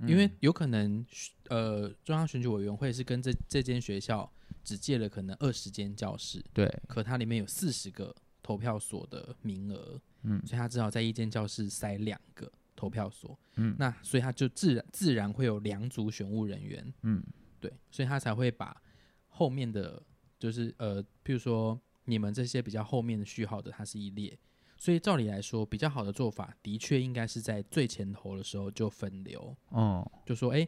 [0.00, 1.06] 嗯、因为有可能，
[1.48, 4.28] 呃，中央选举委员会是跟这这间学校
[4.64, 17.22] 只借了可能二十间教室，对，可它里面有四十个投票所的名额，嗯，所以他只好在一间教室塞两个投票所，嗯，那所以他就自然自然会有两组选务人员，嗯，
[17.60, 18.82] 对，所以他才会把
[19.28, 20.02] 后面的
[20.38, 21.80] 就是呃，譬如说。
[22.06, 24.36] 你们这些比较后面的序号的，它是一列，
[24.78, 30.66] 所以照理来说，比较好的做法，的确应该是在最前头的时候就分流，嗯，就说，哎，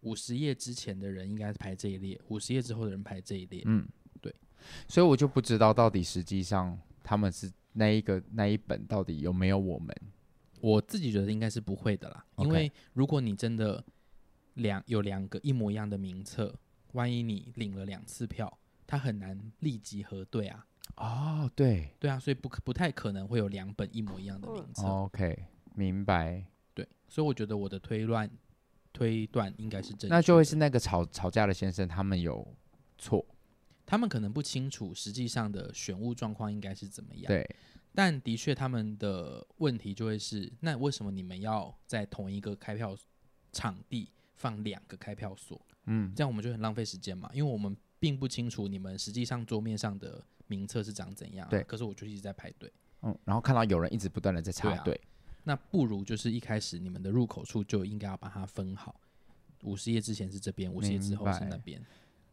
[0.00, 3.86] 五十页之前的人应该是排这一列，五十页之后的人排这一列，嗯，
[4.20, 4.34] 对，
[4.88, 9.94] 所以我就不知道到底实际上他们是那一个那一本到底有没有我们，
[10.60, 13.84] 我自己觉得应该是不会的啦因为如果你真的
[14.54, 16.54] 两有两个一模一样的名册，
[16.92, 20.64] 万一你领了两次票，他很难立即核对啊。
[20.98, 24.84] 哦，对对啊，所以不不太可能会有两本一模一样的名字。
[24.84, 26.44] OK，明白。
[26.74, 28.28] 对，所以我觉得我的推断
[28.92, 30.08] 推断应该是正确。
[30.08, 32.46] 那就会是那个吵吵架的先生他们有
[32.98, 33.24] 错。
[33.86, 37.24] 他们可能不清楚实际上的选物状况应该是怎么样。
[37.26, 37.48] 对，
[37.94, 42.94] 但的确他们的问题就会是：那为什么你们要在同一个开票
[43.50, 45.60] 场地放两个开票所？
[45.86, 51.50] 嗯，这样我们就很浪费时间嘛，因为我们并不清楚你们实际上桌面上的名册是长怎样啊。
[51.50, 52.70] 对，可是我就一直在排队。
[53.02, 55.06] 嗯，然后看到有人一直不断的在插队，啊，
[55.44, 58.92] 那不如就是一开始你们的入口处就应该要把它分好，
[59.62, 61.80] 五十页之前是这边，五十页之后是那边。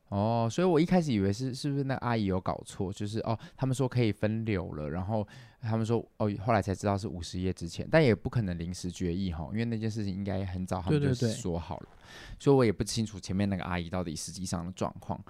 [0.10, 5.28] 哦，所以我一开始以为是是不是那阿姨有搞错，就是哦，他们说可以分流了，然后
[5.62, 15.24] 他们说哦，后来才知道是五十页之前，但也不可能临时决议哈，因为那件事情应该很早他们就说好了，对对对，所以我也不清楚前面那个阿姨到底实际上的状况。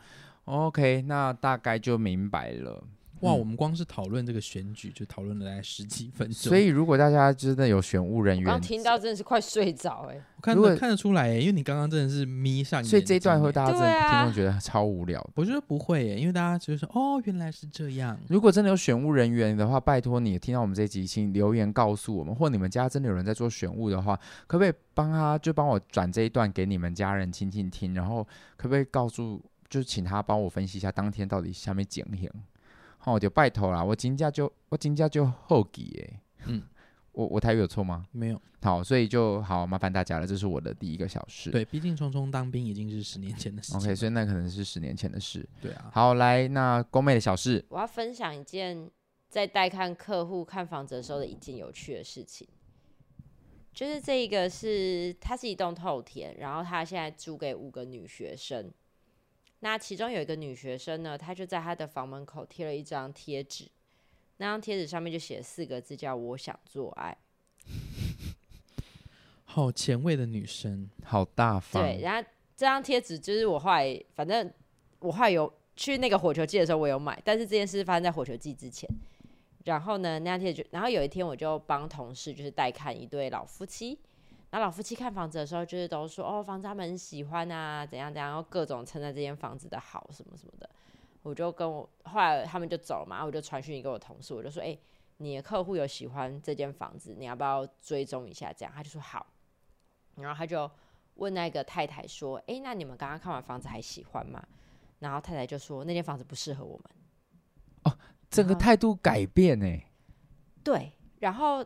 [0.46, 2.84] OK，那大概就明白了。
[3.22, 6.36] 哇，我们光是讨论这个选举就讨论了大概十几分钟。
[6.36, 15.26] 所以如果大家真的有选务人员，刚听到真的是快睡着哎、欸，我看得看得出来因为你刚刚真的是眯上，所以这一段会大家真的听众觉得超无聊。
[15.34, 18.20] 我觉得不会因为大家就是说哦，原来是这样。
[18.28, 28.28] 如果真的有选务人员的话，拜托你听到我们这一集，请留言告诉我们，或你们家真的有人在做选务的话，可不可以帮他就帮我转这一段给你们家人亲戚听，然后
[28.58, 29.42] 可不可以告诉，
[29.76, 32.32] 就是请他帮我分析一下当天到底下面情形。
[32.98, 33.18] 好。
[33.18, 33.84] 哦，就拜托啦！
[33.84, 36.20] 我金价就我金价就后记耶。
[36.46, 36.64] 嗯，
[37.12, 38.06] 我我台语有错吗？
[38.14, 38.42] 没有。
[38.62, 40.26] 好，所以就好麻烦大家了。
[40.26, 41.52] 这是我的第一个小事。
[41.52, 43.76] 对，毕竟匆匆当兵已经是十年前的事。
[43.76, 45.46] OK，所以那可能是十年前的事。
[45.62, 45.92] 对啊。
[45.94, 48.90] 好，来，那宫妹的小事，我要分享一件
[49.28, 52.48] 在带看客户看房子的时候的一件有趣的事情，
[53.74, 58.72] 就是这一个是它是一栋透天，然后他现在租给五个女学生。
[59.60, 63.68] 那其中有一个女学生呢，她就在她的房门口贴了一张贴纸，
[64.38, 67.18] 那张贴纸上面就写了四个字，叫“我想做爱
[69.46, 71.82] ”。好前卫的女生，好大方。
[71.82, 74.52] 对，然后这张贴纸就是我后来，反正
[75.00, 78.90] 我后来有去那个火球季的时候，我有买，但是这件事发生在火球季之前。
[79.64, 83.98] 然后呢，那张贴纸，然后有一天我就帮同事就是带看一对老夫妻。
[84.52, 90.70] 然后老夫妻看房子的时候，就是都说哦，房子他们很喜欢啊，怎样怎样，然后各种称赞这间房子的好什么什么的。
[91.24, 94.78] 我就跟我后来他们就走了嘛，我就传讯给我同事，我就说，哎，
[95.18, 98.54] 你的客户有喜欢这间房子，你要不要追踪一下？
[98.54, 99.26] 这样他就说好。
[100.16, 100.70] 然后他就
[101.16, 104.42] 问那个太太说，哎，那你们刚刚看完房子还喜欢吗？
[105.00, 106.84] 然后太太就说，那间房子不适合我们。
[107.84, 107.98] 哦，
[108.30, 109.82] 整个态度改变呢？
[110.64, 111.66] 对，然后。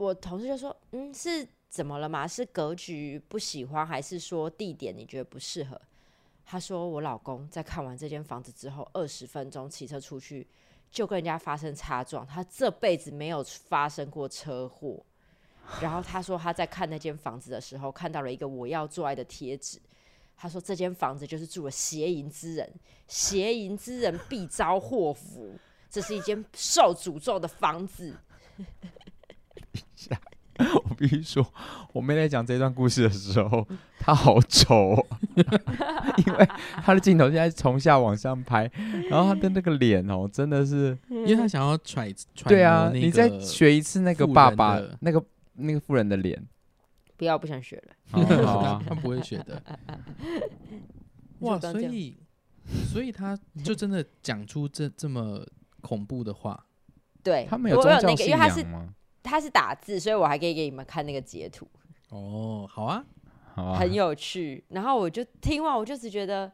[0.00, 2.26] 我同事就说：“嗯，是怎么了吗？
[2.26, 5.78] 是格局不喜欢，还是说地点你觉得不适合？”
[6.42, 10.48] 他说：“我老公在看完这间房子之后，二十分钟骑车出去
[10.90, 15.04] 就跟人家发生擦撞，他这辈子没有发生过车祸。
[15.82, 19.78] 然后他说他在看那间房子的时候，看到了一个我要做爱的贴纸。
[20.34, 22.72] 他说这间房子就是住了邪淫之人，
[23.06, 25.52] 邪淫之人必遭祸福，
[25.90, 28.16] 这是一间受诅咒的房子。”
[30.84, 31.46] 我必须说，
[31.94, 33.66] 我妹在讲这段故事的时候，
[33.98, 35.06] 她好丑哦，
[36.26, 36.48] 因为
[36.82, 38.70] 她的镜头现在从下往上拍，
[39.08, 42.48] 然后她的那个脸哦，真的是，因为她想要揣揣。
[42.48, 46.46] 对啊，你再学一次那个爸爸那个那个妇人的脸，
[47.16, 47.94] 不要，不想学了。
[48.12, 49.62] 哦、好啊， 他不会学的。
[51.38, 52.18] 哇，所以
[52.92, 55.42] 所以他就真的讲出这这么
[55.80, 56.66] 恐怖的话。
[57.22, 58.94] 对，他没有宗教信仰吗？
[59.22, 61.66] 他是打字，所以我还可以给你们看那个截图。
[62.10, 63.04] 哦，好啊，
[63.54, 64.64] 好啊，很有趣。
[64.68, 66.50] 然后我就听完，我就只觉得，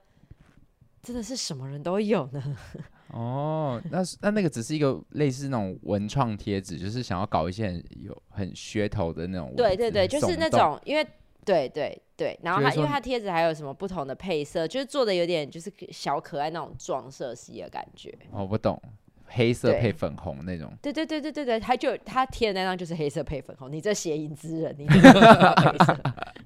[1.03, 2.57] 真的是什么人都有呢。
[3.13, 9.55] 哦，那那那个只是一个类似那种文创贴纸，就是想要搞一些很有很噱头的那种。
[9.57, 11.07] 对对对，就是那种，因为
[11.45, 18.13] 对对对，然后它因为它贴纸还有什么不同的配色，就是做的有点就是小可爱那种撞色系的感觉。
[18.33, 18.79] 哦，我不懂。
[19.27, 24.87] 黑色配粉红那种，对对对对对对，他就他贴的那张就是黑色配粉红，你这邪淫之人，你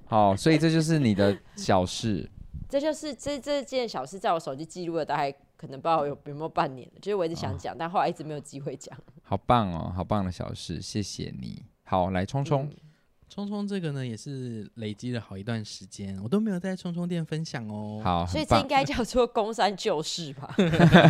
[0.05, 2.29] 好，所以这就是你的小事，
[2.67, 8.97] 这就是这这件小事，在我手机记录了大概可能不知道有有没有半年了，就是我一直想讲，哦、但后来一直没有机会讲。
[9.21, 11.63] 好棒哦，好棒的小事，谢谢你。
[11.83, 12.63] 好，来冲冲。
[12.63, 12.90] 嗯
[13.31, 18.01] 聪聪这个呢，也是累积了好一段时间，我都没有在聪聪店分享哦。
[18.03, 20.53] 好，所以这应该叫做公山旧事吧？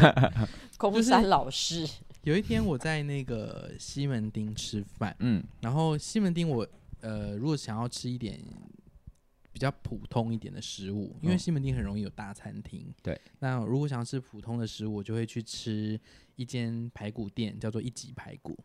[0.77, 1.89] 公山老师。
[2.21, 6.67] 有一天我在那个西门町吃饭，嗯，然后西门町我
[6.99, 8.39] 呃，如果想要吃一点
[9.51, 13.19] 比较普通一点的食物，因为西门町很容易有大餐厅，对。
[13.39, 15.99] 那如果想要吃普通的食物，我就会去吃
[16.35, 18.55] 一间排骨店，叫做一级排骨。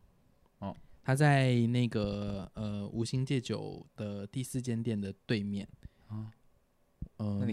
[1.06, 1.08] 哦。
[1.08, 5.68] 他在那个呃五星戒酒的第四间店的对面，
[6.08, 6.32] 啊，
[7.18, 7.46] 呃？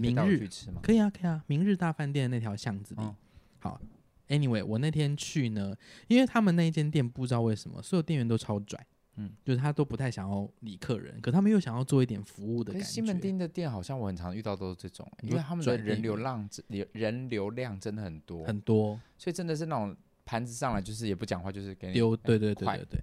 [0.82, 1.44] 可以啊，可以啊。
[1.46, 3.14] 明日大饭店那条巷子里，哦、
[3.60, 3.80] 好。
[4.26, 5.76] Anyway，我那天去呢，
[6.08, 8.84] 因为他们那间店不知道为什么，所有店员都超拽，
[9.16, 12.88] 嗯，就是他都不太想要理客人，可他们又想要做一点服务的感觉。
[12.88, 16.48] 西门町的店好像我很常遇到都是这种，因为他们的人流量
[16.92, 23.00] 人流量真的很多很多，所以真的是那种盘子上来就是也不讲话，就是给你丢，对对对对对。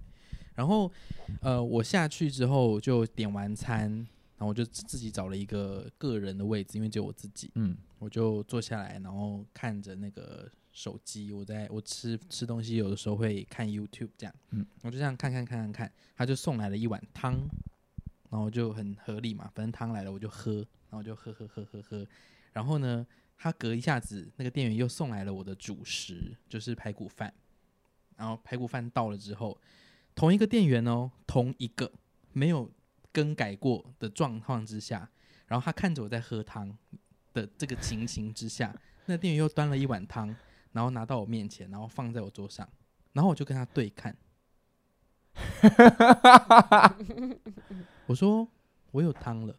[0.54, 0.90] 然后
[1.40, 10.50] 呃，我下去之后就点完餐，然后我就自己找了一个个人的位置，因为只有我自己，嗯，我就坐下来，然后看着那个。
[10.74, 17.34] 手机，我在我吃吃东西，有的时候会看 YouTube，这样，嗯，我就这样看看看看看，他就送来了一碗汤，
[18.30, 22.06] 然后就很合理嘛，反正汤来了我就喝，然后就喝喝喝喝喝，
[22.54, 27.30] 然后呢，他隔一下子那个店员又送来了我的主食，就是排骨饭，
[28.16, 29.60] 然后排骨饭到了之后，
[30.14, 31.92] 同一个店员哦，同一个
[32.32, 32.70] 没有
[33.12, 35.10] 更改过的状况之下，
[35.46, 36.76] 然后他看着我在喝汤
[37.32, 38.74] 的这个情形之下，
[39.06, 40.34] 那店员又端了一碗汤。
[40.72, 42.66] 然后拿到我面前，然后放在我桌上，
[43.12, 44.16] 然后我就跟他对看。
[48.06, 48.48] 我说
[48.90, 49.54] 我有汤了，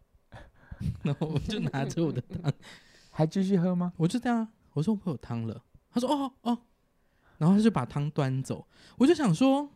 [1.05, 2.51] 然后我就拿着我的汤，
[3.11, 3.93] 还继续喝吗？
[3.95, 5.63] 我就这样，我说我有汤了。
[5.91, 6.57] 他说哦哦，
[7.37, 8.67] 然后他就把汤端走。
[8.97, 9.69] 我就想说，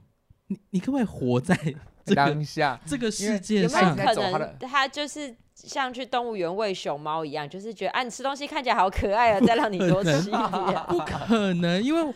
[0.48, 1.56] 你你可不可以活在
[2.06, 3.90] 这个当下这个世界上？
[3.90, 5.36] 有没有可能他就是？
[5.58, 10.40] 像去动物园喂熊猫一样，就是觉得啊，你吃东西看起来好可爱啊，再让你多吃一点。
[10.88, 12.14] 不可能，因为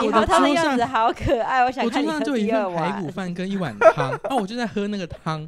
[0.00, 5.40] 你和他的样子好可爱，我想看你喝就一份排骨饭跟一碗汤，然后我就在喝那个汤，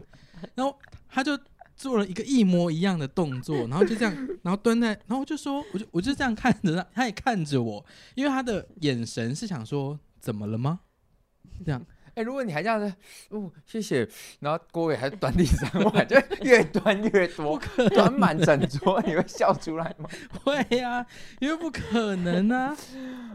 [0.57, 0.77] 然后
[1.09, 1.39] 他就
[1.77, 10.81] 做了一个一模一样的动作，然后就这样，然后蹲在，然后我就说，我就我就这样看着他，他也看着我，因为他的眼神是想说，怎么了吗？
[11.65, 11.81] 这样。
[12.17, 12.91] 哎、欸，如果你还这样子，
[13.29, 14.09] 哦，谢谢，
[14.41, 20.09] 然后郭伟还端第三碗， 就越端越多，端满整桌，你会笑出来吗？
[20.43, 21.07] 会呀、啊，
[21.41, 22.75] 因为不可能啊！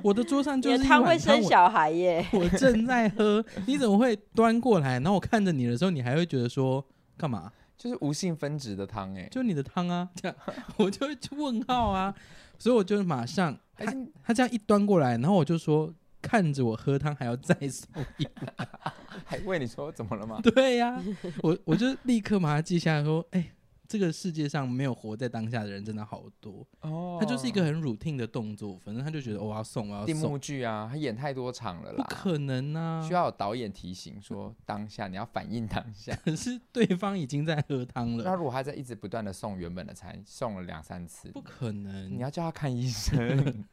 [0.02, 4.94] 我的桌上就是汤会生小孩耶， 我正在喝，你怎么会端过来？
[4.94, 6.84] 然后我看着你的时候，你还会觉得说
[7.15, 7.52] 干嘛？
[7.78, 10.36] 就是无性分值的汤，哎，就你的汤啊，这样
[10.78, 12.12] 我就会问号啊，
[12.58, 15.94] 所以我就马上他他这样一端过来，然后我就说。
[16.32, 18.70] 看着我喝汤，还要再送一碗，
[19.28, 20.39] 还问你说怎么了吗？
[20.56, 21.04] 对呀、啊，
[21.44, 23.52] 我我就立刻把它记下来，说，哎、欸，
[23.86, 27.17] 这个世界上没有活在当下的人真的好多哦。
[27.20, 30.39] 他就是一个很 routine 的动作，反正他就觉得我要送，我要送。
[30.39, 33.06] 剧啊，他演太多场了啦，不可能啊！
[33.06, 36.15] 需要有导演提醒说，当下你要反应当下。
[36.24, 38.24] 可是对方已经在喝汤了。
[38.24, 42.10] 那如果他在一直不断的送原本的餐，送了两三次，不可能。
[42.10, 43.65] 你要叫他看医生，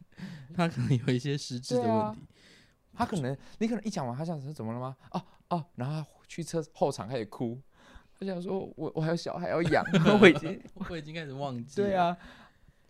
[0.57, 2.21] 他可能有一些实质的问题。
[2.99, 4.97] 他可能，你可能一讲完，他想说怎么了吗？
[5.13, 7.59] 哦哦，然后他去车后场开始哭，
[8.19, 9.85] 他想说我我还有小孩要养，
[10.21, 11.77] 我已经 我已经开始忘记。
[11.77, 12.17] 对啊，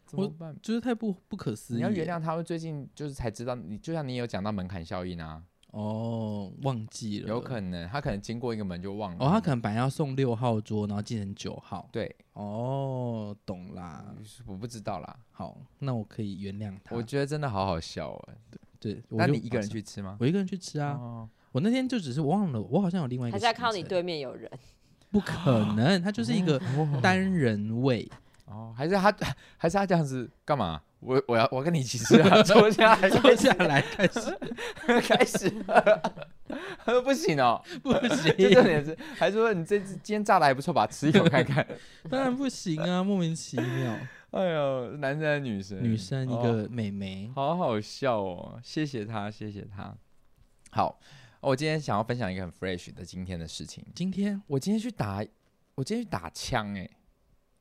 [0.07, 0.57] 怎么办？
[0.63, 1.77] 就是太不不可思议。
[1.77, 5.43] 你要原谅他，会最近就是才知道你，就像你有讲到门槛效应啊。
[5.73, 9.19] 哦，忘记了，有可能他可能经过一个门就忘了。
[9.21, 11.87] 哦，他可能本来要送六号桌，然后进成九号。
[11.93, 14.03] 对，哦，懂啦，
[14.47, 15.17] 我不知道啦。
[15.31, 16.97] 好，那我可以原谅他。
[16.97, 18.35] 我觉得真的好好笑哎。
[18.51, 18.59] 对，
[19.11, 20.17] 那你一个人去吃吗？
[20.21, 20.93] 我一个人去吃啊。
[20.93, 23.35] 哦、我那天就只是忘了，我好像有另外一个。
[23.35, 24.51] 还在看到你对面有人？
[25.11, 26.61] 不可能，他就是一个
[27.03, 28.09] 单人位。
[28.47, 29.15] 哦，还是他，
[29.59, 30.81] 还是他这样子干嘛？
[31.01, 32.43] 我我要我跟你一起吃啊！
[32.43, 34.39] 坐下来， 坐下来，开始，
[35.07, 35.49] 开始。
[36.85, 38.35] 他说不行哦，不行。
[38.37, 40.87] 这重点是，还说你这次今天炸的还不错吧？
[40.87, 41.65] 吃一口看看。
[42.11, 43.97] 当然不行啊，莫名其妙。
[44.31, 48.61] 哎呦，男生女生，女生一个美眉，好好笑哦！
[48.63, 49.97] 谢谢他，谢谢他。
[50.71, 51.01] 好，
[51.41, 53.83] 我今天想要分享一个很 fresh 的今天的事情。
[53.95, 55.25] 今天我今天去打，
[55.77, 56.87] 我今天去打枪，哎，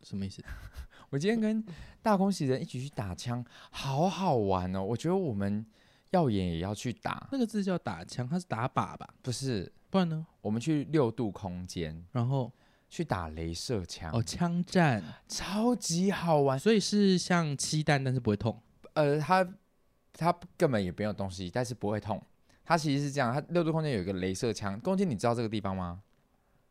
[0.01, 0.43] 什么意思？
[1.09, 1.65] 我今天跟
[2.01, 4.83] 大空袭人一起去打枪，好好玩哦！
[4.83, 5.65] 我觉得我们
[6.11, 7.29] 耀眼也要去打。
[7.31, 9.07] 那个字叫打枪，它是打靶吧？
[9.21, 10.27] 不是，不然呢？
[10.41, 12.51] 我们去六度空间，然后。
[12.89, 18.61] 去打镭射枪哦，枪战超级好玩，所以是像漆弹，但是不会痛。
[18.93, 19.47] 呃，它
[20.13, 22.21] 它根本也没有东西，但是不会痛。
[22.63, 24.79] 它其实是这样，它六度空间有一个镭射枪。
[24.79, 26.01] 空间你知道这个地方吗？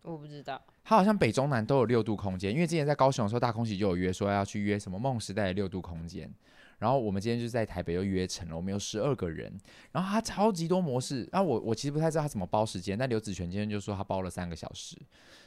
[0.03, 0.61] 我不知道。
[0.83, 6.33] 它好像北中南都有六度空间，因为之前在高雄的时候，大空袭就有约说要去约什么梦时代的六度空间。
[6.79, 9.53] 然后我们今天就在台北又约成了，我们有十二个人。
[9.93, 14.97] 然后它超级多模式，然后我我其实不太知道他怎么包时间，但刘子权今天就说他包了三个小时，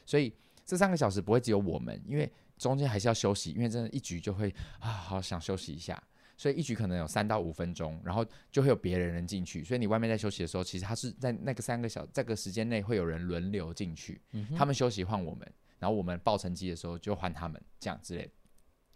[0.06, 0.34] 所以。
[0.70, 6.00] 这三个小时不会只有我们，因为中间还是要休息，因为真的，一局就会啊，好想休息一下，
[6.38, 18.32] 所以一局可能有三到五分钟，然后就会有别人人进去，所以你外面在休息的时候，其实他是在那个三个小这个时间内会有人轮流进去，嗯、他们休息换我们，然后我们报成绩的时候就换他们，这样之类的。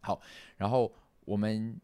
[0.02, 0.22] 好，
[0.58, 0.94] 然后
[1.26, 1.76] 我们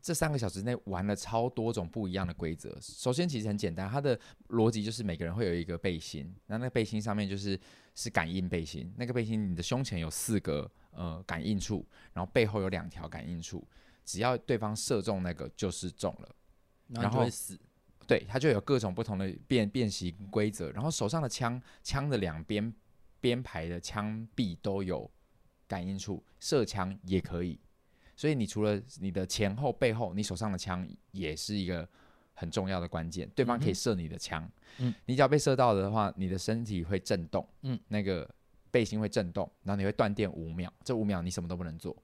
[0.00, 2.74] 这三个小时内玩了超多种不一样的规则。
[2.80, 4.18] 首先其实很简单，它的
[4.48, 7.60] 逻辑就是每个人会有一个背心，那那个背心上面就是
[7.94, 13.66] 是感应背心，那个背心你的胸前有四个呃感应处，然后背后有两条感应处，
[14.04, 16.34] 只要对方射中那个就是中了，
[16.88, 17.58] 然后死。
[18.06, 22.70] 对，它就有各种不同的变变形规则，然后手上的枪枪的两边
[23.18, 25.10] 编排的枪壁都有
[25.66, 27.58] 感应处，射枪也可以。
[28.14, 31.88] 所以你除了你的前后背后，你手上的枪也是一个
[32.34, 33.28] 很重要的关键。
[33.34, 34.46] 对方可以射你的枪，
[34.78, 38.28] 嗯，你只要被射到的话，你的身体会震动，嗯，那个
[38.70, 41.96] 背心会震动，然后你会断电五秒，这五秒你什么都不能做，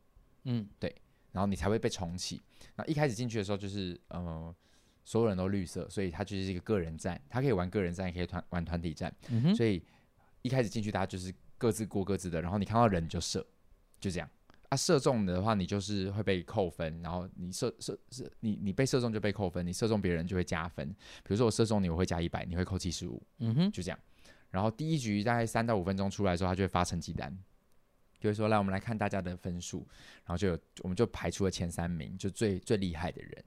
[0.44, 0.94] 嗯，对，
[1.32, 2.40] 然后你才会被重启。
[2.76, 4.54] 那一开始进去的时候就是，呃。
[5.02, 9.12] 所有人都绿色，所以它就是一个个人战，它可以玩个人战，也可以团玩团体战。
[9.30, 9.54] 嗯哼。
[9.56, 9.82] 所以
[10.42, 13.44] 一开始进去，大家就是各自过各自的，然后你看到人就射，
[13.98, 14.30] 就这样。
[14.70, 20.88] 啊，射中的话，你就是会被扣分，然后你射射射，你你被射中就被扣分，你射中别人就会加分。
[20.88, 23.22] 比如说我射中你，我会加一百，你会扣七十五。
[23.38, 23.98] 嗯哼，就这样。
[24.48, 27.36] 然后第一局大概三到五分钟出来之后，他就会发成绩单，
[28.20, 29.86] 就会说来，我们来看大家的分数，
[30.24, 33.44] 然后就有我们就排出了前三名，就最最厉害的人。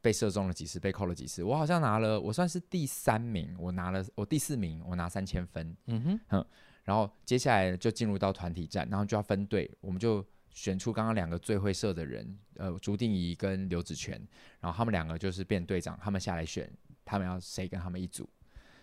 [0.00, 1.42] 被射中了几次，被扣了几次。
[1.42, 5.76] 我好像拿了，我算是第三名，我拿了我第四名，我拿三千分。
[5.86, 6.46] 嗯哼，嗯，
[6.84, 10.24] 然后接下来就进入到团体战，然后就要分队，我们就
[10.58, 14.20] 选出刚刚两个最会射的人，呃，朱定仪跟刘子权，
[14.58, 16.68] 然后他们两个就是变队长，他们下来选，
[17.04, 18.28] 他们要谁跟他们一组。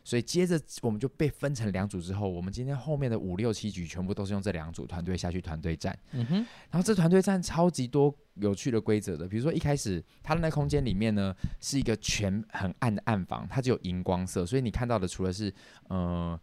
[0.06, 5.98] 所以接着我们就被分成两组之后，我们今天后面的五六七局全部都是用这两组团队下去团队战。
[6.12, 6.36] 嗯哼，
[6.70, 15.54] 然后这团队战超级多有趣的规则的，比如说一开始它的那空间里面呢是一个全很暗的暗房，它只有荧光色，所以你看到的除了是
[15.90, 16.40] 呃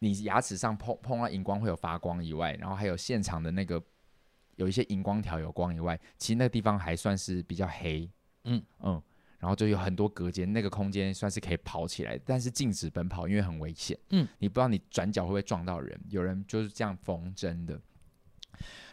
[0.00, 3.82] 你牙齿上碰碰到荧光会有发光以外，然后还有现场的那个
[4.56, 8.10] 有一些荧光条有光以外，其实那个地方还算是比较黑。
[8.44, 9.02] 嗯嗯。
[9.38, 13.96] 然后就有很多隔间，那个空间算是可以跑起来，但是禁止奔跑，因为很危险。
[14.10, 17.78] 嗯，你不知道你转角会不会撞到人，有人就是这样缝针的。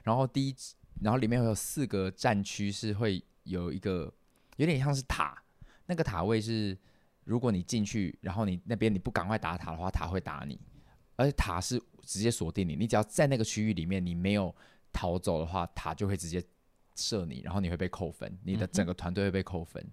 [0.04, 0.56] 然后第一，
[1.02, 4.14] 然后里面会有四个战区，是会有一个
[4.58, 5.42] 有点像是塔，
[5.86, 6.78] 那个塔位是
[7.24, 10.60] 如果你进去，然后你那边你不赶快打塔的话，塔会打你，
[11.16, 14.54] 而且塔是直接锁定你，你只要在那个区域里面，你没有
[14.94, 16.42] 逃走的话，塔就会直接
[16.96, 19.84] 射你，然后你会被扣分，你的整个团队会被扣分。
[19.84, 19.92] 嗯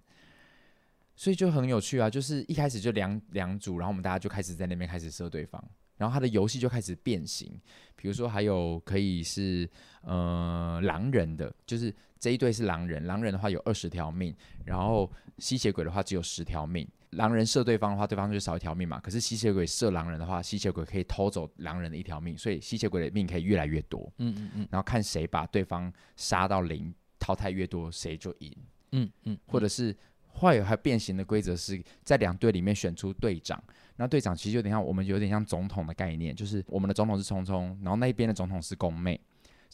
[1.13, 5.63] 所以就很有趣啊，就是一开始就两两组，然后我们大家就开始在那边开始射对方，
[5.97, 7.51] 然后他的游戏就开始变形，
[7.95, 9.69] 比如说还有可以是
[10.01, 14.33] 呃狼人的，就是这一队是狼人，狼人的话有二十条命，
[14.65, 28.55] 然后吸血鬼的话只有十条命，狼人射对方的话，对方就少一条命嘛，可是吸血鬼射狼人的话，吸血鬼可以偷走狼人的一条命，所以吸血鬼的命可以越来越多，嗯嗯嗯，然后看谁把对方杀到零，淘汰越多谁就赢，
[28.91, 29.95] 嗯嗯，或者是。
[30.33, 33.61] 会有还变形的规则是在两队里面选出队长，
[33.97, 39.19] 那队长其实有点像我们有点像总统的概念，就是我们的总统是聪聪，然后那一边的总统是宫妹，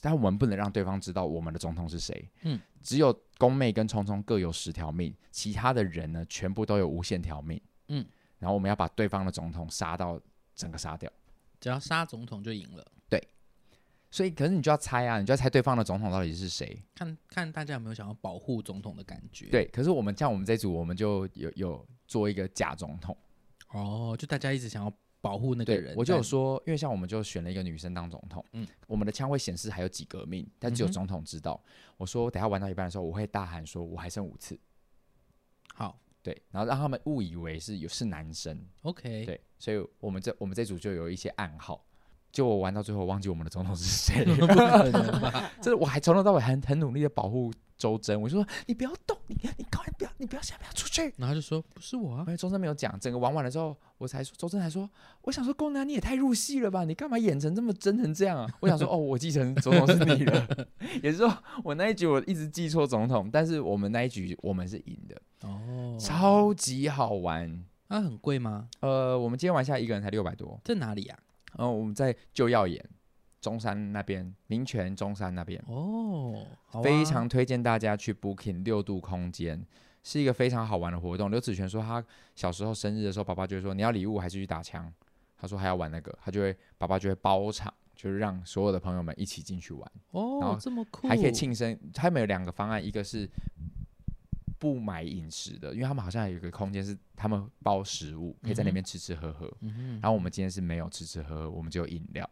[0.01, 2.29] 但我们不能让对方知道我们的总统是谁。
[2.41, 7.59] 嗯，只有宫妹跟聪聪各有十条命，其他的人呢全部都有无限条命。
[7.87, 8.05] 嗯，
[8.39, 10.19] 然后我们要把对方的总统杀到
[10.55, 11.11] 整个杀掉，
[11.59, 12.85] 只要杀总统就赢了。
[13.09, 13.21] 对
[14.09, 16.81] 所以，可是你就要猜啊，你就要猜对方的总统到底是谁？
[16.95, 19.47] 看看大家有没有想要保护总统的感觉。
[19.49, 23.15] 对，可是我们像我们这组，我们就有有做一个假总统。
[23.69, 25.95] 哦，就大家一直想要保护那个人。
[25.95, 31.61] 我就有说，因为像我们就选了一个女生当总统，嗯，我们的枪会显示还有几革命，但只有总统知道。
[31.65, 34.59] 嗯、我说，等下玩到一半的时候，我会大喊说，我还剩五次。
[35.73, 38.59] 好，对，然后让他们误以为是有是男生。
[38.81, 41.86] OK，对，所以我们这我们这组就有一些暗号。
[42.37, 44.23] 就我玩到最后，忘记我们的总统是谁。
[45.59, 48.21] 这我还从头到尾很很努力的保护周真。
[48.21, 51.01] 我就说你不要动，你你赶快不要，你不要下不要出去。
[51.17, 52.23] 然后他就说不是我啊。
[52.27, 54.87] 而且周真没有讲，整个玩完了之后，我才说周真还说，
[55.23, 58.47] 我想说宫南你也太入戏了吧，你干嘛演成这么真成这样啊？
[58.59, 60.47] 我想说哦，我继承总统是你了。
[61.01, 67.65] 也就是说我那一局我一直记错总统，但是我们那一局我们是赢的哦，超级好玩。
[67.87, 68.67] 那、啊、很贵吗？
[68.81, 70.61] 呃，我们今天玩下一个人才六百多。
[70.63, 71.25] 在哪里呀、啊？
[71.55, 72.83] 然后我们在旧耀眼
[73.39, 79.65] 中山那边，民权中山那边哦，啊、非常推荐大家去 Booking 六度空间，
[80.03, 81.31] 是一个非常好玩的活动。
[81.31, 82.03] 刘子璇说他
[82.35, 84.91] 小时候生日的时候，爸爸就会说你要礼物还是去打枪？
[85.37, 91.77] 他说还要玩那个，他就会爸爸就会包场，就是让所有的朋友们一起进去玩哦，然后这么酷，还可以庆生。
[91.93, 93.29] 他们有两个方案，一个是。
[94.59, 99.51] 不买饮食的，因为他们好像有一个空间是他们包食物，可以在那边吃吃喝喝。
[99.61, 102.29] 嗯、然后我们今天是没有吃吃喝喝，我们只有饮料。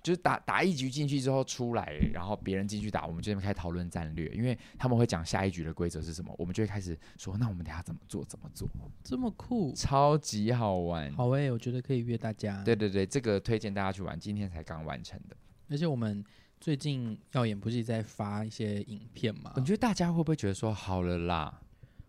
[0.00, 8.24] 就是打打一局进去之后出来，然后别人进去打，我们就开始讨论战略，因为他们会讲下一局的规则是什么，我们就会开始说，那我们等下怎么做？
[8.24, 8.66] 怎么做？
[9.02, 11.12] 这么酷，超级好玩。
[11.12, 12.62] 好诶、欸，我觉得可以约大家。
[12.62, 15.36] 对对对，这个推荐大家去玩，今天才刚完成的。
[15.68, 16.24] 而且我们
[16.60, 19.52] 最近耀眼不是在发一些影片吗？
[19.56, 21.60] 你觉得大家会不会觉得说好了啦？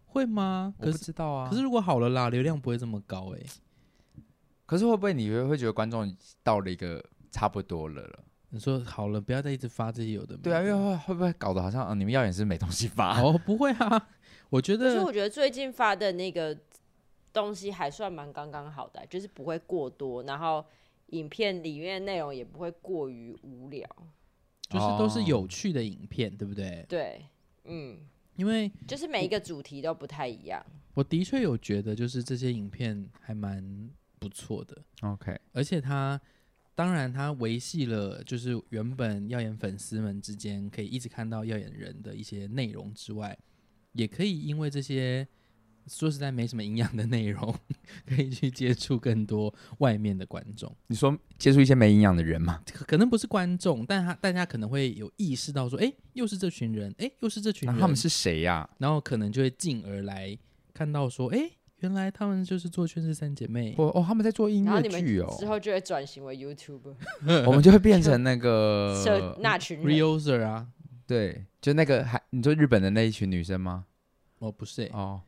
[0.06, 0.74] 会吗？
[0.80, 1.50] 我不知道啊。
[1.50, 4.24] 可是如果好了啦，流量不会这么高哎、欸。
[4.66, 7.04] 可是会不会你会会觉得观众到了一个？
[7.32, 10.44] 差不多了了，你说好了，不要再一直发这些有的没的。
[10.46, 13.22] 对啊，因为会会不会搞得好像、嗯、你们耀眼是没东西发？
[13.22, 14.10] 哦，不会啊，
[14.50, 14.90] 我觉得。
[14.90, 16.58] 其实我觉得最近发的那个
[17.32, 20.66] 东西还算蛮刚刚好的，就是不会过多，然后
[21.10, 23.88] 影片里面内容也不会过于无聊，
[24.70, 26.86] 就是都是有趣的影片，哦、对不对？
[26.88, 27.26] 对，
[27.66, 27.98] 嗯，
[28.36, 30.66] 因为就是每一个主题都不太一样。
[30.94, 33.90] 我的确有觉得，就是这些影片还蛮
[34.20, 34.78] 不错的。
[35.02, 36.20] OK，而且它。
[36.76, 43.38] 当然，它维系了就是原本耀眼粉丝们之间可以一直看到耀眼人的一些内容之外，
[43.92, 45.28] 也可以因为这些
[45.90, 47.54] 说实在没什么营养的内容，
[48.08, 50.74] 可以去接触更多外面的观众。
[50.88, 52.62] 你说接触一些没营养的人吗？
[52.88, 58.70] 可能不是观众，但他大家可能会有意识到说，哎，又是这群人，哎，又是这群人，他们是谁呀？
[58.78, 60.38] 然后可能就会进而来
[60.74, 61.52] 看到说，哎。
[61.82, 65.34] 原来他们就是做《圈世三姐妹》哦哦，他们在做音乐剧哦。
[65.40, 66.94] 之后就会转型为 YouTuber，
[67.48, 70.68] 我们就会变成那个那群 Realer 啊，
[71.08, 73.86] 对，就那个还你说日本的那一群女生吗？
[74.40, 75.22] 哦，不是哦，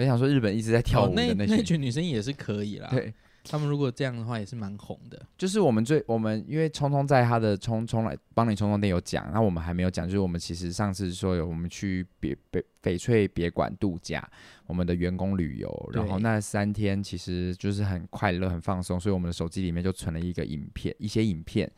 [0.00, 2.88] 我想说日本一直在跳舞的那那群女生也是可以啦。
[2.90, 3.12] 对。
[3.42, 5.18] 他们如果这样的话，也是蛮红的。
[5.38, 14.30] 就是我们最我们因为聪聪在他的聪聪来帮你聪聪店有讲，那我们还没有讲，就是我们其实上次说有我们去别翡翡翠别馆度假，
[14.66, 21.68] 我们的员工旅游，然后那三天其实就是很快乐、很放松，所以我们的手机里面就存了一个影片，一些影片。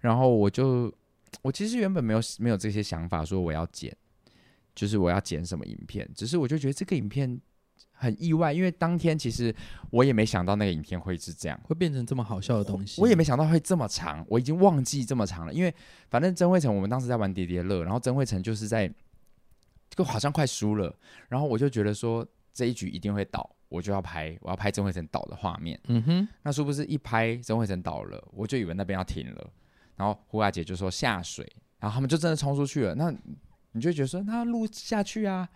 [0.00, 0.90] 然后我就
[1.42, 3.94] 我其实原本没有没有这些想法，说我要剪，
[4.78, 7.40] 就是我要剪什么影片，只是我就觉得这个影片。
[8.00, 9.52] 很意外，因为当天其实
[9.90, 13.00] 我也没想到那个影片会是这样，会变成这么好笑的东西。
[13.00, 15.52] 我也没想到会这么长，我已经忘记这么长了。
[15.52, 15.74] 因为
[16.08, 18.88] 反正曾慧成，我们当时在玩叠叠乐，然后曾慧成就是在，
[19.90, 20.94] 就好像快输了，
[21.28, 22.24] 然后我就觉得说
[22.54, 25.76] 这一局一定会倒，我就要拍，我要拍曾慧成倒的画面。
[25.88, 29.50] 嗯哼，那殊不知一拍曾慧成倒了，我就以为那边要停了，
[29.96, 31.44] 然后胡雅姐就说下水，
[31.80, 32.94] 然后他们就真的冲出去了。
[32.94, 33.12] 那
[33.72, 35.48] 你就觉得说那录下去啊？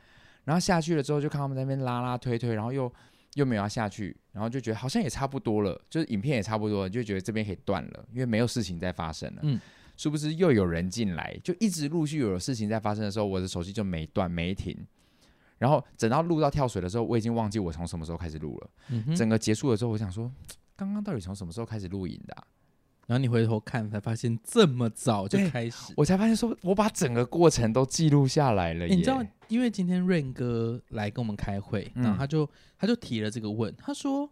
[0.45, 2.93] 然后下去了之后，就看他们在那边拉拉推推，然后又
[3.35, 9.41] 又没有要下去，然后就觉得好像也差不多了，就是影片也差不多了，就觉得这边可以断了，因为没有事情在发生了。
[9.45, 9.61] 嗯，
[9.97, 11.39] 是不是又有人进来？
[11.45, 14.77] 就一直陆续有事情在发生的时候，我的手机就没断没停。
[15.59, 18.71] 然后等到录到跳水的时候，我已经忘记我从什么时候开始录了。
[18.89, 19.15] 嗯哼。
[19.15, 20.29] 整个结束的时候，我想说，
[20.75, 22.45] 刚刚到底从什么时候开始录影的啊？
[23.07, 28.86] 然后你回头看，才发现这么早就开始，我才发现说，我把整个过程都记录下来了。
[28.86, 32.48] 你知道，因为今天 Rain 哥来跟我们开会，然后他就
[32.78, 34.30] 他就提了这个问，他说。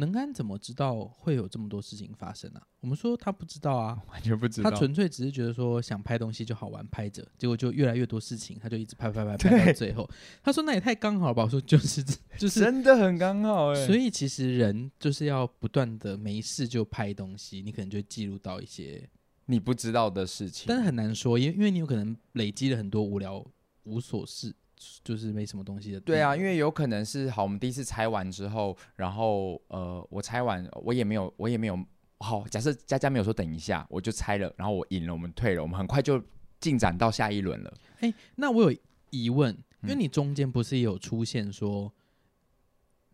[0.00, 2.62] 能安怎么知道会有这么多事情发生啊？
[2.80, 4.70] 我们说他不知道啊， 完全不知道。
[4.70, 10.08] 他纯粹只是觉得说想拍东西就好玩，拍着，结果就越来越多事情，他就一直拍拍拍拍到最后。
[10.42, 11.44] 他说那也太刚好了吧？
[11.44, 12.02] 我说就是
[12.38, 13.86] 就是真的很刚好哎。
[13.86, 19.08] 所以其实人就是要不断的没事就拍东西，你可能就记录到一些
[19.46, 20.66] 你不知道的事情。
[20.68, 23.44] 但是很难说，因为因为你有可能累积了很多无聊
[23.84, 24.54] 无所事。
[25.04, 26.00] 就是没什么东西的。
[26.00, 31.78] 对啊，因为有可能是好，我们第一次拆完之后，然后呃，我拆完我也没有，我也没有
[32.18, 32.46] 好。
[32.48, 36.22] 假设佳佳没有说等一下，我就拆了，然后我赢了，我们退了，我们很快就
[36.60, 37.72] 进展到下一轮了。
[38.00, 38.78] 哎，那我有
[39.10, 41.92] 疑问，因为你中间不是也有出现说，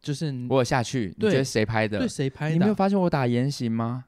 [0.01, 1.99] 就是我有下去，你觉得谁拍的？
[1.99, 2.53] 对，谁拍的？
[2.55, 4.05] 你没有发现我打言行吗？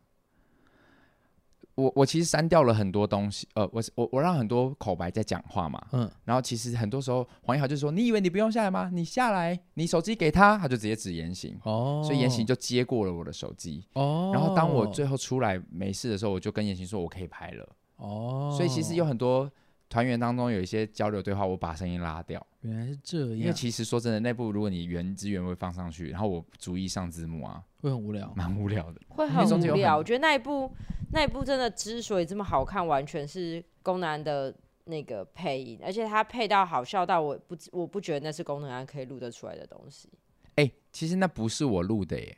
[1.79, 8.91] 我我其实删掉了很多东西，呃，我我我让很多口白在讲话嘛，嗯，然后其实很多时候黄一豪就说：“你以为你不用下来吗？
[8.93, 17.69] 你下来，你手机给他，他就直接指言行，哦，所以言行就接过了我的手机，哦，然后当我最后出来没事的时候，我就跟言行说我可以拍了，
[17.99, 19.49] 哦，所以其实有很多。
[19.89, 22.45] 团员当中有一些交流对话，我把声音拉掉。
[22.61, 23.39] 原来是这样。
[23.39, 29.01] 因为其实说真的，那部如果你原资源会放上去，然后我逐一上字幕啊，会很无聊，蛮无聊的。
[29.09, 29.97] 会很无聊。
[29.97, 30.71] 我觉得那一部
[31.13, 40.11] 那一部真的之所以这么好看，完全是宫南的那个配音，而且他配到好笑到我不我不觉得那是宫南可以录得出来的东西。
[40.57, 42.37] 哎、欸，其实那不是我录的耶，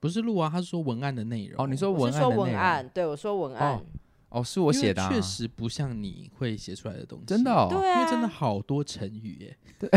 [0.00, 1.62] 不是录啊，他是说文案的内容。
[1.62, 2.20] 哦，你说文案？
[2.20, 3.74] 说文案，对我说文案。
[3.74, 3.82] 哦
[4.30, 9.88] 哦，是我写的，啊，确实不像你会写出来的东西，真的，哦，对啊，因为真的好多成语耶， 对，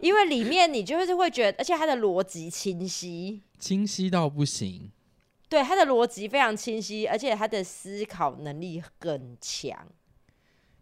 [0.00, 4.90] 因为里面你就是会觉得，而且它的逻辑清晰，清晰到不行，
[5.48, 9.86] 对，他的逻辑非常清晰，而且他的思考能力很强。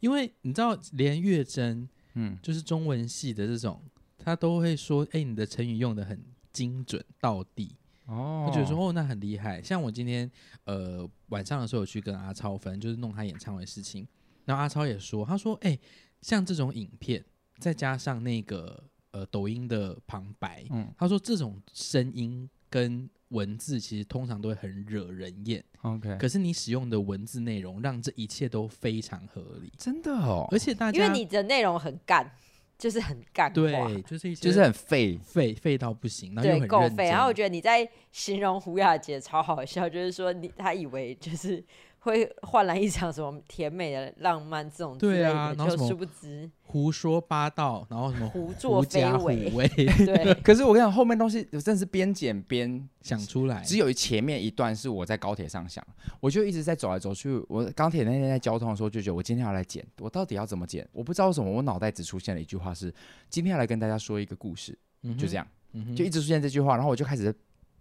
[0.00, 3.82] 因为你知道，连月珍，嗯，就是中文系的这种，
[4.18, 7.76] 他都会说：“哎、欸，你的成语用的很精准到地。”
[8.08, 10.28] 哦，我觉得说：“哦，那很厉害。”像我今天
[10.64, 14.06] 呃晚上的时候有去跟阿超反正，就是弄他演唱会的事情，
[14.44, 15.80] 然后阿超也说：“他说，哎、欸，
[16.22, 17.24] 像这种影片，
[17.58, 26.14] 再加上那个。”呃，抖音的旁白，嗯，他说这种声音跟文字其实通常都会很惹人厌，OK。
[26.18, 30.46] 可是你使用的文字内容，让这一切都非常合理，真的哦。
[30.50, 32.30] 而且大家因为你的内容很干，
[32.78, 37.08] 就是很干，对，就是一些就是很废废废到不行，然后又很够废。
[37.08, 41.62] 然后我觉得你在形容胡雅洁超好笑，就是说你他以为就是。
[42.08, 49.48] 会换来一场什么甜美的浪漫这种之类的，对啊，然后殊不知胡说八道，然后什么胡作非为，
[50.04, 50.34] 对。
[50.42, 53.62] 可是我跟你讲，后面东西真的是边剪边想出来。
[53.62, 55.86] 只有前面一段是我在高铁上想，
[56.20, 57.42] 我就一直在走来走去。
[57.48, 60.86] 我高铁那天在交通的时候就觉得，我今天要来剪，我到底要怎么剪？
[60.92, 62.92] 我不知道为什么，我脑袋只出现了一句话是：
[63.30, 66.74] 今天要来跟大家说一个故事，嗯、就这样、嗯，就一直出现这句话。
[66.74, 67.34] 然后我就开始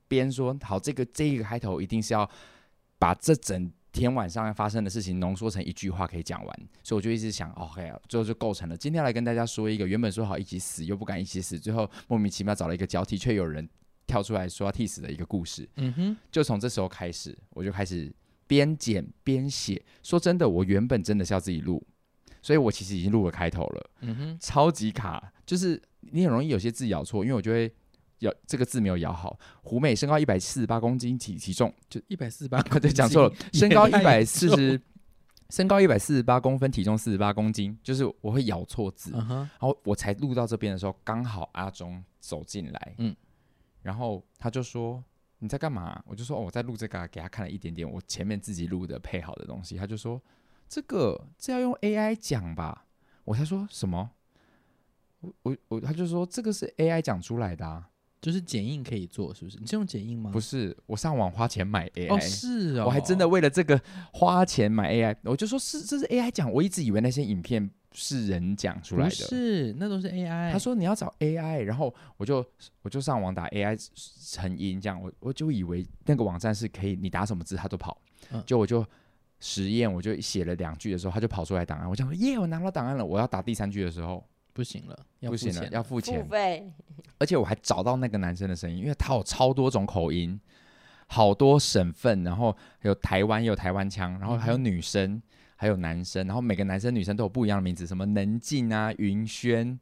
[0.08, 2.30] 边说，好，这个这一个开头一定是要
[2.98, 3.72] 把这整。
[3.98, 8.78] 天晚上发生的事情浓缩成一句话可以讲完，所以我就一直想，OK，最后就构成了。
[8.78, 13.68] 今天来跟大家说一个原本说好一起死又不敢一起死，最后莫名其妙找了一个交替，却有人
[14.06, 15.68] 跳出来说要替死的一个故事。
[15.76, 18.14] 嗯哼，就从这时候开始，我就开始
[18.46, 19.84] 边剪边写。
[20.04, 21.86] 说真的，我原本真的是要自己录，
[22.42, 23.90] 所以我其实已经录了开头了。
[24.02, 27.74] 嗯哼，超级卡，就是你很容易有些字咬错，因为我就会。
[28.20, 29.38] 咬这个字没有咬好。
[29.62, 34.82] 胡美身高一百四十八公斤，体体重就一百四十八， 对，讲错了，身高一百四十，
[35.50, 39.36] 身高一百四十八公分，体重四十八公斤，就是我会咬错字，uh -huh.
[39.36, 43.16] 然后我才录到这边的时候，刚好阿忠走进来，嗯，
[43.82, 45.04] 然后他就说
[45.40, 46.02] 你在干嘛？
[46.06, 50.22] 我就说哦，我在录这个，给他看了一点点我前面自己录的配好的东西，他就说
[50.68, 52.86] 这个这要用 AI 讲吧？
[53.24, 54.12] 我才说什么？
[55.22, 57.90] 我我我，他就说这个是 AI 讲出来的啊。
[58.28, 59.58] 就是剪映可以做，是不是？
[59.58, 60.30] 你是用剪映吗？
[60.34, 62.14] 不是，我上网花钱买 AI。
[62.14, 65.16] 哦，是哦，我还真的为了这个花钱买 AI。
[65.24, 66.52] 我就说是，这是 AI 讲。
[66.52, 70.52] 我一直以为那些影片是人讲出来的，是，那都是 AI。
[70.52, 72.46] 他说你要找 AI，然后我就
[72.82, 73.82] 我就上网打 AI
[74.30, 77.98] 成音，这样我我就以为那个网站是可以，你打什么字它都跑。
[78.32, 78.86] 嗯，就我就
[79.40, 81.90] 实验，我就写了两句的时候，他就跑出来档案。
[81.90, 83.06] 我讲耶，我拿到档案了。
[83.06, 84.22] 我要打第三句的时候。
[84.58, 86.68] 不行了，不行了，要付钱，付费。
[87.20, 90.40] 而且我还找到那个男生的声音，因为他有超多种口音，
[91.06, 95.22] 好多省份，然后还有台湾也有台湾腔，然后还有女生，嗯、
[95.58, 99.80] 还有男生，然后每个男生女生都有不一样的名字，什么能静啊、云轩、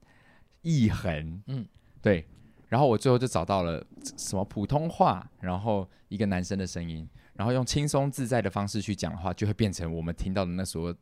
[0.62, 1.66] 易恒，嗯，
[2.02, 2.28] 对。
[2.68, 3.82] 然后我最后就找到了
[4.18, 10.94] 什么普通话，然后一个男生的声音，然后用轻松自在的方式去讲话，就会变成我们听到的那所。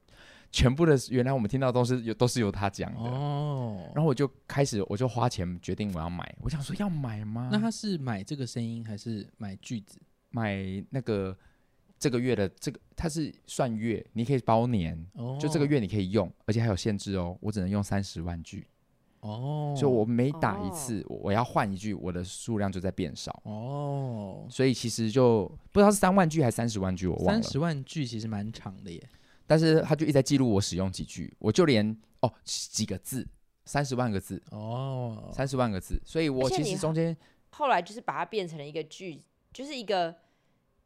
[0.54, 3.00] 全部的原来我们听到都是有都是由他讲的。
[3.00, 7.50] 哦，然后我就开始我就花钱决定我要买，我想说要买吗？
[7.52, 9.98] 那他是买这个声音还是买句子？
[10.30, 11.36] 买那个
[11.98, 18.68] 这个月的这个，他是算月，你可以包年哦，就这个月你可以用，而且还有限制哦，我只能用三十万句。
[19.22, 23.42] 哦，所以我每打一次，哦、我要换一句，我的数量就在变少。
[23.46, 27.42] 哦，所以其实就不知道是三万句还是三十万句，我忘了。
[27.42, 29.02] 三十万句其实蛮长的耶。
[29.46, 33.28] 但是他就一直在记录我使用几句，我就连哦几个字，
[33.66, 37.16] 三十万个字哦，三十万个字，所以我其实中间
[37.50, 39.22] 后来就是把它变成了一个句，
[39.52, 40.16] 就是一个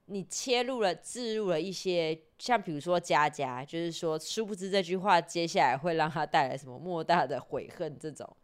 [0.05, 8.35] 你切入了、置入了一些，像比如说佳佳，就是说殊不知这句话接下来会让他带来什么莫大的悔恨这种，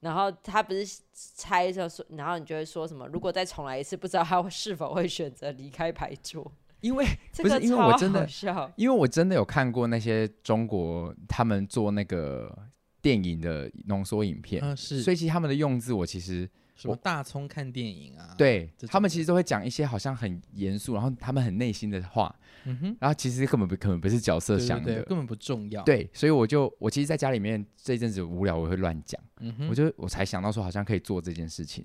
[0.00, 6.52] 然后他不是猜着说，然后你就会说什么，如果再重来一次，不知道他是否会选择离开牌桌。
[6.80, 7.04] 因为
[7.42, 8.28] 不是因为我真的，
[8.76, 12.56] 因为我真的有看过那些中国他们做那个
[13.02, 22.32] 电影的浓缩影片，嗯，是，所以其实他们的用字我其实什么大葱看电影啊，对，他们其实都会讲一些好像很严肃，然后他们很内心的话，
[22.64, 31.84] 嗯哼，然后其实根本不可能不是角色想的，根本不重要，对，所以我就我其实在家里面这一阵子无聊我会乱讲，嗯哼，我就我才想到说好像可以做这件事情，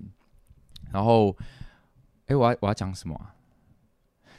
[0.92, 1.36] 然后，
[2.26, 3.33] 哎，我要我要讲什么啊？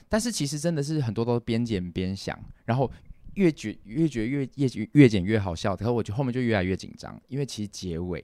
[0.08, 2.91] 但是其实真的是很多都边剪边想，然后
[3.34, 8.24] 越觉越觉得越越越剪越好笑，然后我觉得后面就越来越紧张，因为其实结尾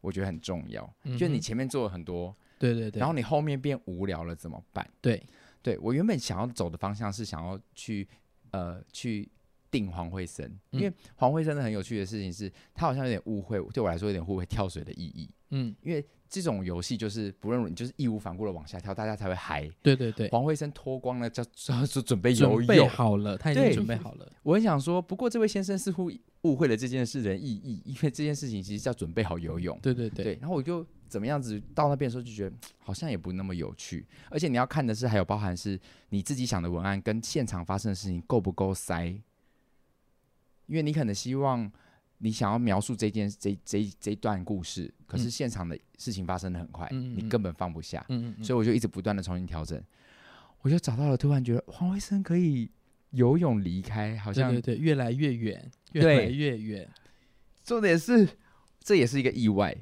[0.00, 4.88] 我觉得很重要，嗯、就你前面做了很多，对对对，然后你后面变无聊了怎么办？
[5.00, 5.22] 对，
[5.60, 8.08] 对我原本想要走的方向是想要去
[8.52, 9.28] 呃去
[9.70, 15.28] 定黄慧生，因为黄慧生的很有趣的事情是，他好像有点误会，对我来说有点误会跳水的意义。
[15.50, 19.68] 嗯，因为这种游戏就是不论你就是义无反顾的往下跳，大家才会嗨。
[19.82, 21.42] 对对对，黄慧生脱光了，就
[21.86, 24.30] 就准备游泳，准备好了，他已经准备好了。
[24.42, 26.10] 我很想说，不过这位先生似乎
[26.42, 29.78] 误会了这件事的意义， 因为这件事情其实叫准备好游泳。
[29.80, 39.06] 对对对，对，然后我就怎么样子到那边的时候就觉得好像也不那么有趣，而且你要看的是还有包含是你自己想的文案跟现场发生的事情够不够塞，
[40.66, 41.72] 因为你可能希望。
[42.20, 49.80] 你想要描述这件这这这段故事，可是现场的事情发生的很快，嗯、你根本放不下，嗯嗯嗯，所以我就一直不断的重新调整，
[50.62, 52.68] 我就找到了，突然觉得黄维生可以
[53.10, 56.88] 游泳离开，好像对对对，越来越远，越来越远。
[57.62, 58.28] 重点是，
[58.80, 59.76] 这也是一个意外，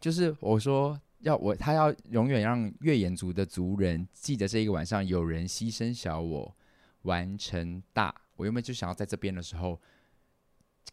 [0.00, 6.56] 就是我说要我他要永远让越野族的族人记得这一个晚上有人牺牲小我
[7.02, 9.80] 完成大，我原本就想要在这边的时候。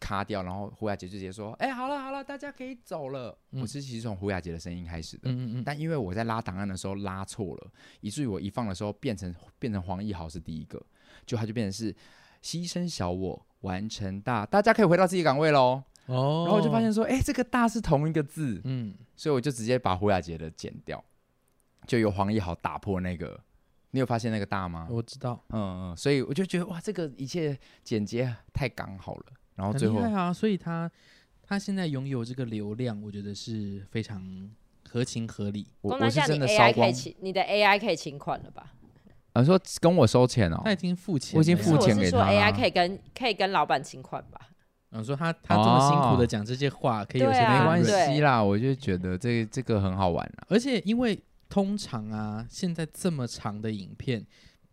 [0.04, 3.38] 卡掉，然后胡雅杰就直接说：“哎、欸，好了好了，大家可以走了。
[3.51, 10.84] 嗯”我是其实从胡雅杰的声音开始的，嗯嗯嗯，但因为我在拉档案的时候拉错了，以至于我一放的时候变成变成黄义豪是第一个，
[11.26, 11.93] 就他就变成是
[12.43, 15.82] 牺牲小我完成大，大家可以回到自己岗位喽。
[16.08, 21.01] 哦，然后我就发现说：“哎、欸，这个大是同一个字。”嗯，所以我就直接把胡雅杰的剪掉，
[21.88, 23.39] 就由黄义豪打破那个。
[23.91, 24.88] 你有发现那个大吗？
[24.89, 29.26] 我知道，嗯嗯，所以我就觉得哇，这个一切简洁太刚好了。
[29.56, 30.34] 然后最后，啊！
[30.34, 30.89] 所以他
[31.41, 34.49] 他现在拥有这个流量，我觉得是非常
[34.89, 35.68] 合情合理。
[35.82, 38.74] 我我是真的烧光，你的 AI 可以请款了吧？
[39.34, 42.18] 啊，说跟我收钱哦，他已经付钱，我已经付钱给他。
[42.18, 44.49] 我是说 AI 可以跟可以跟老板请款吧？
[44.91, 48.43] 嗯，说他他这么辛苦的讲这些话，哦、可以有些没关系啦。
[48.43, 54.26] 我就觉得这个、这个很好玩了，而且因为通常啊，现在这么长的影片。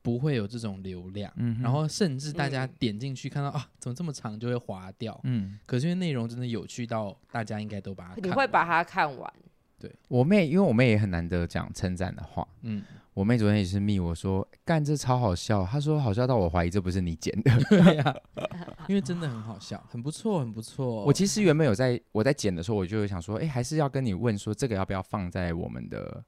[0.02, 9.32] 不会有这种流量，嗯、然后甚至大家点进去看到、嗯、啊，怎么这么长就会划掉，嗯，可是因为内容真的有趣到大家应该都把它看完，你会把它看完。
[9.78, 12.82] 对，我妹，因为我妹也很难得讲称赞的话，嗯，
[13.14, 18.44] 我妹昨天也是密我说干这超好笑，她说好笑到我怀疑这不是你剪的， 对呀、啊，
[18.88, 21.04] 因为真的很好笑，很不错，很不错。
[21.04, 26.22] 我其实原本有在我在剪的时候，我就想说，哎，还是要跟你问说这个要不要放在我们的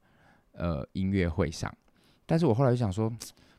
[0.53, 1.71] 呃音乐会上，
[2.25, 3.11] 但是我后来就想说。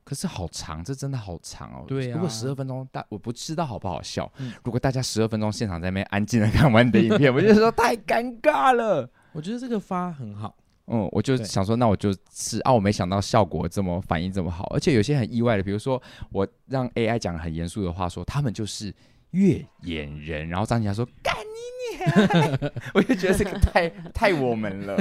[0.05, 1.85] 可是好长，这真的好长哦。
[1.89, 4.31] 对啊，如果十二分钟，大我不知道好不好笑。
[4.37, 9.09] 嗯、如果大家十二分钟现场在那边安静的看完你的影片， 我就说太尴尬了。
[9.33, 10.55] 我觉得这个发很好。
[10.89, 16.01] 嗯，我就想说，那我就是啊，我没想到效果这么反应这么好，而且有些很意外的，比如说
[16.31, 18.95] 我让 AI 讲很严肃的话说，说他们就是
[19.31, 24.95] 越演人，然后张起来说干你你， 我就觉得这个太太我们了。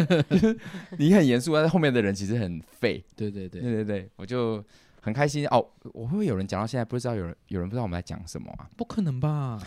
[0.97, 3.03] 你很严肃，但是后面的人其实很废。
[3.17, 4.63] 对对对对对对，我就。
[5.03, 5.63] 很开心哦！
[5.93, 8.69] 我会不会有人讲到现在不知道有人有人不知道我们在讲什么啊？
[8.77, 9.61] 不可能吧？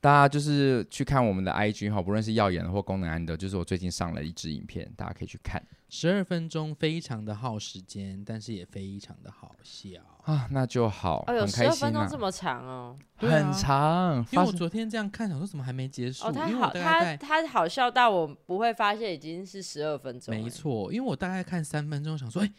[0.00, 5.62] 大家就是去看我们的 IG 哈，不论是耀眼的或功能安的，就是我最近上了一支影片，大家可以去看。
[5.90, 10.46] 十二分钟非常的耗时间，但是也非常的好笑啊！
[10.52, 14.24] 那就好，哦，有十二分钟这么长哦，很长。
[14.30, 16.28] 因为我昨天这样看，想说怎么还没结束？
[16.28, 20.32] 哦，他好，他他好笑到我不会发现已经是十二分钟。
[20.34, 22.52] 没错，因为我大概看三分钟，想说，哎。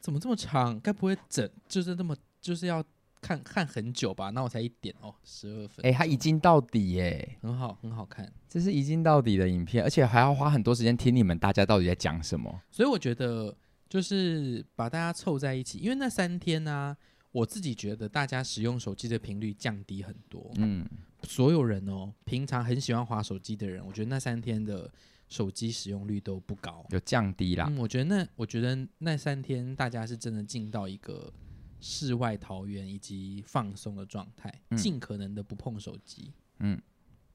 [0.00, 0.78] 怎么这么长？
[0.80, 2.82] 该不会整就是那么就是要
[3.20, 4.30] 看看很久吧？
[4.30, 5.84] 那我才一点哦，十二分。
[5.84, 8.32] 哎、欸，他一镜到底耶，很好，很好看。
[8.48, 12.60] 这是一镜到底的影片，而且还要花很多时间听你们大家到底在讲什么。
[12.70, 13.54] 所以我觉得
[13.88, 16.96] 就是把大家凑在一起，因为那三天呢、啊，
[17.32, 20.50] 我自己觉得大家使用手机的频率降低很多。
[20.56, 20.86] 嗯，
[21.24, 24.90] 所有人哦，平常很喜欢滑手机的人，我觉得那三天的。
[25.28, 27.66] 手机使用率都不高，有降低啦。
[27.68, 31.32] 嗯，我觉得那我觉得那三天大家是真的进到一个
[31.80, 36.32] 世外桃源以及放松的状态，尽、嗯、可能的不碰手机。
[36.60, 36.80] 嗯，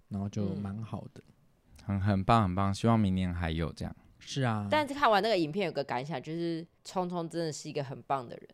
[0.09, 1.23] 然后就蛮好的，
[1.83, 2.73] 很很棒很棒。
[2.73, 3.95] 希望明年还有这样。
[4.19, 8.49] 是啊，但是看完那个影片有个感想，就是聪聪真的是一个很棒的人。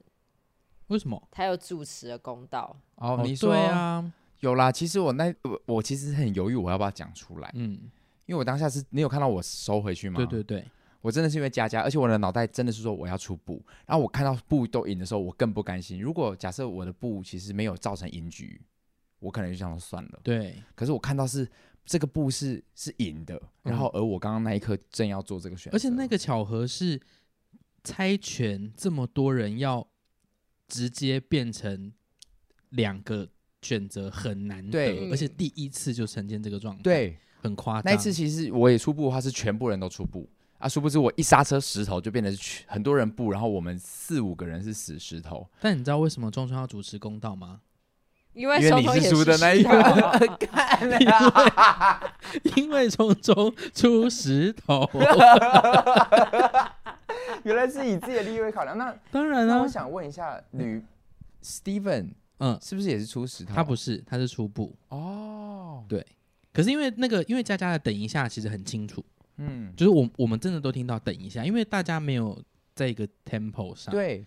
[0.87, 1.27] 为什么？
[1.31, 2.75] 他有主持的公道。
[2.95, 4.11] 哦，你说啊，
[4.41, 4.71] 有啦。
[4.71, 7.49] 其实我那我我其实很犹豫，我要不要讲出来？
[7.53, 7.89] 嗯。
[8.29, 10.17] 因为我当下是你有看到我收回去吗？
[10.17, 10.63] 对对对，
[11.01, 15.99] 我真的是因为加加，而且我的脑袋真的是说我要出布，然后我看到布都赢的时候，我更不甘心。
[15.99, 18.61] 如果假设我的布其实没有造成赢局，
[19.17, 20.19] 我可能就想说算了。
[20.21, 21.49] 对，可是我看到是
[21.83, 27.01] 这个布是是赢的，然后而我刚刚那一刻正要做这个选择，而且那个巧合是
[27.83, 29.87] 猜拳这么多人要
[30.67, 31.91] 直接变成
[32.69, 33.27] 两个
[33.63, 37.17] 选择很难得，对，而且第一次就呈现这个状态，对。
[37.41, 37.83] 很夸张。
[37.85, 40.27] 那一次其实我也出步的话是全部人都出步
[40.57, 42.37] 啊，殊不知我一刹车石头就变成
[42.67, 45.47] 很多人布，然后我们四五个人是死石头。
[45.61, 47.61] 但你知道为什么钟聪要主持公道吗？
[48.33, 49.69] 因为，因为你是输的那一个。
[50.37, 50.99] 干了
[52.55, 54.87] 因为从中出石头。
[57.43, 58.77] 原来是以自己的利益为考量。
[58.77, 59.61] 那当然了、啊。
[59.61, 60.83] 我想问一下，女
[61.43, 63.55] Steven，嗯，是不是也是出石头？
[63.55, 64.75] 他不是，他是初步。
[64.89, 66.05] 哦，对。
[66.51, 69.03] 可是因为那个，因为佳佳的等一下其实很清楚，
[69.37, 72.41] 嗯，就是我我们真的都听到等一下，因为大家没有
[72.75, 73.91] 在一个 tempo 上。
[73.91, 74.25] 对。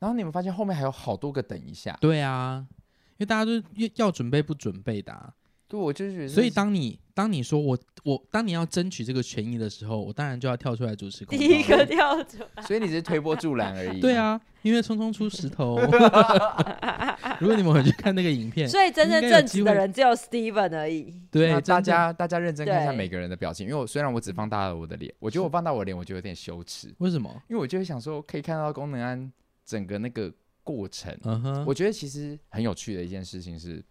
[0.00, 1.96] 然后你们发现后面还有好多个等一下。
[1.98, 2.66] 对啊，
[3.12, 3.52] 因为大家都
[3.94, 5.32] 要准备不准备的、啊。
[5.66, 6.28] 对，我就是觉得。
[6.28, 11.24] 所以当你当你说我我当你要争取这个权益的时候，我当然就要跳出来主持。
[11.26, 12.62] 第一个跳出来。
[12.64, 14.00] 所以你只是推波助澜而已。
[14.00, 15.78] 对啊，因为匆匆出石头。
[17.40, 21.14] 如果你们回去看那个影片，所以真正正直的人只有 Steven 而已。
[21.30, 26.92] 对，大家大家认真看一下每个人的表情，因为我虽然我只放大了我的脸，我觉得我放大我的脸，我就有点羞耻。
[26.98, 27.30] 为什么？
[27.48, 29.32] 因为我就会想说，可以看到功能安
[29.64, 30.32] 整个那个。
[30.66, 31.62] 过程，uh huh.
[31.66, 33.84] 我觉得其实很有趣的一件事情是，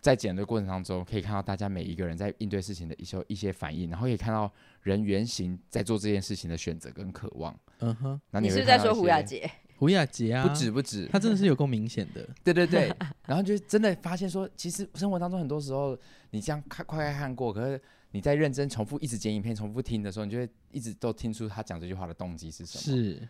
[0.00, 4.50] 在剪的过程当中，可以看到大家每一个人在应对事情的一些一些反应，然后可以看到
[4.82, 7.58] 人原型在做这件事情的选择跟渴望。
[7.80, 8.40] 嗯哼、uh，huh.
[8.40, 9.50] 你是不是在说胡雅洁？
[9.76, 12.26] 胡雅洁啊，不止不止，他真的是有够明显的。
[12.44, 12.90] 对对对，
[13.26, 15.98] 然后就真的发现说，其实生活当中很多时候，
[16.30, 17.80] 你这样看快快看过，可是
[18.12, 22.82] 你在认真重复一直剪影片、重复听的时候，你就会一直都听出他讲这句话的动机是什么。
[22.82, 23.28] 是。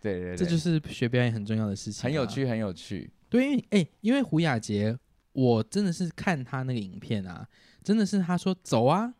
[0.00, 3.10] 对对对，这就是学表演很重要的事情，很有趣，很有趣。
[3.30, 4.94] 对，因为哎，因为胡雅洁，
[5.34, 7.46] 我真的是看他那个影片啊，
[7.82, 9.12] 真的是他说走啊，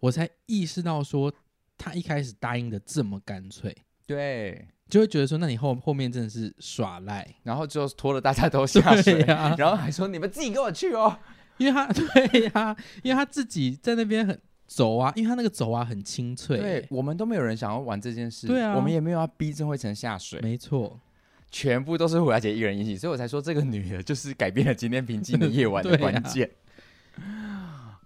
[0.00, 1.32] 我才意识到说
[1.78, 3.72] 他一开始答应的这么干脆，
[4.06, 11.16] 对，就会觉得说，那你后后面真的是耍赖，然后就拖了大家都 下水啊，然后还说你们自己跟我去哦，
[11.58, 14.36] 因为他 对呀、啊，因为他自己在那边很。
[14.72, 16.56] 走啊，因为他那个走啊很清脆。
[16.56, 18.46] 对，我们都没有人想要玩这件事。
[18.46, 20.38] 对啊，我们也没有要逼郑慧成下水。
[20.42, 20.96] 没错，
[21.50, 26.50] 全部都是胡雅姐一人引起，所以我才说这个女的就是改变了今天平静的夜晚的 关键。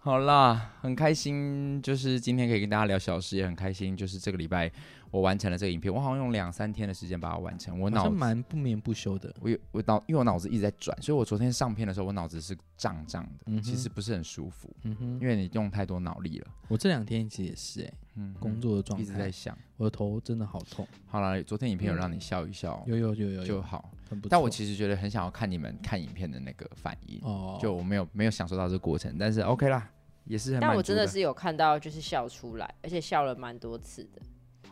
[0.00, 4.70] 好啦，很开心，就是今天可以跟大家聊小事，也很开心，就是这个礼拜
[5.14, 7.78] 我完成了这个影片，我好像用两三天的时间把它完成。
[7.78, 16.48] 我脑子蛮不眠不休的，我有我脑，因为我脑子一直在转，所以我昨天上片的时候，我脑子是胀胀的，嗯、其实不是很舒服，嗯哼，因为你用太多脑力了。
[16.66, 20.84] 我这两天其实也是、欸，哎，嗯，工作的状态一直在想，我的头真的好痛。
[21.06, 23.92] 好了，昨天影片有让你笑一笑，有有有有就好，
[24.28, 29.88] 但我其实觉得很想要看你们看影片的那个反应，哦，就我没有没有享受到这个过程，但是 OK 啦。
[30.26, 34.22] 也是很，但我真的是有看到，就是笑出来，而且笑了蛮多次的。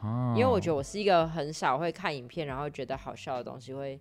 [0.03, 4.01] 哦，因为我觉得我是一个很少会看影片，然后觉得好笑的东西会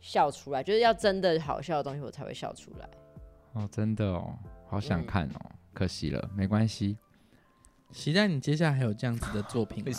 [0.00, 2.88] 笑出来，就是要真的好笑的东西我才会笑出来。
[3.52, 6.96] 哦，真的哦，好想看哦，嗯、可惜了，没关系。
[7.90, 9.92] 期待你接下来还有这样子的作品 吗？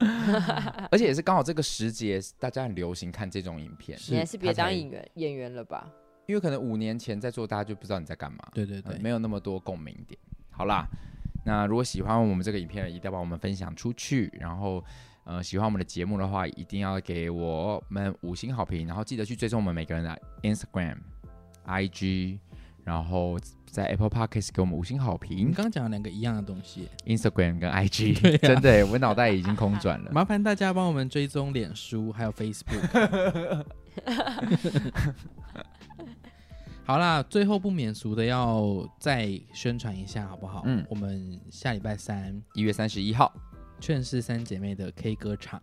[0.90, 3.98] 而且也是刚好这个时节，大家很流行看这种影片。
[4.08, 5.90] 你还是别当演员演员了吧。
[6.26, 8.38] 因为可能五年前在做，大家就不知道你在干嘛。
[8.54, 10.18] 对对对，呃，没有那么多共鸣点。
[10.50, 10.86] 好啦，
[11.48, 14.30] 那如果喜欢我们这个影片，一定要帮我们分享出去。
[14.38, 14.84] 然后，
[15.24, 18.86] 呃，喜欢我们的节目的话，一定要给我们五星好评。
[18.86, 20.98] 然后记得去追踪我们每个人的 Instagram、
[21.66, 22.38] IG，
[22.84, 25.38] 然后在 Apple Podcast 给我们五星好评。
[25.38, 30.10] 你刚刚讲了两个一样的东西，Instagram 跟 IG， 啊、真的，我脑袋已经空转了。
[30.12, 33.64] 麻烦大家帮我们追踪脸书还有 Facebook。
[36.88, 40.62] 好啦，最后不免俗的要再宣传一下，好不好？
[40.64, 43.30] 嗯，我们下礼拜三一月三十一号，
[43.78, 45.60] 劝世三姐妹的 K 歌场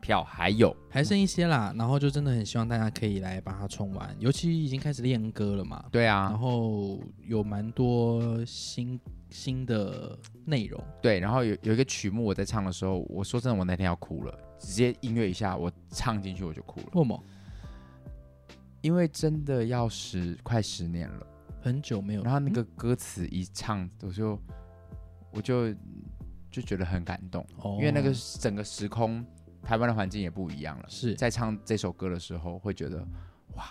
[0.00, 5.84] 票还有还剩一些啦，然后就真的很希望大家可以来把它冲完，尤其已经开始练歌了嘛。
[5.92, 8.98] 对啊，然后有蛮多新
[9.30, 10.82] 新的内容。
[11.00, 16.86] 对，然后有有一个曲目我在唱的时候，我说真的，我那天要哭了，直接音乐一下，我唱进去我就哭了。
[16.94, 17.24] 为什么？
[18.82, 21.26] 因为真的要十快十年了，
[21.60, 22.22] 很久没有。
[22.22, 24.38] 然后那个歌词一唱，我就
[25.30, 25.72] 我就
[26.50, 27.46] 就觉得很感动。
[27.58, 29.24] 哦，因为那个整个时空，
[29.62, 30.84] 台湾的环境也不一样了。
[30.88, 32.98] 是在唱这首歌的时候，会觉得
[33.54, 33.64] 哇。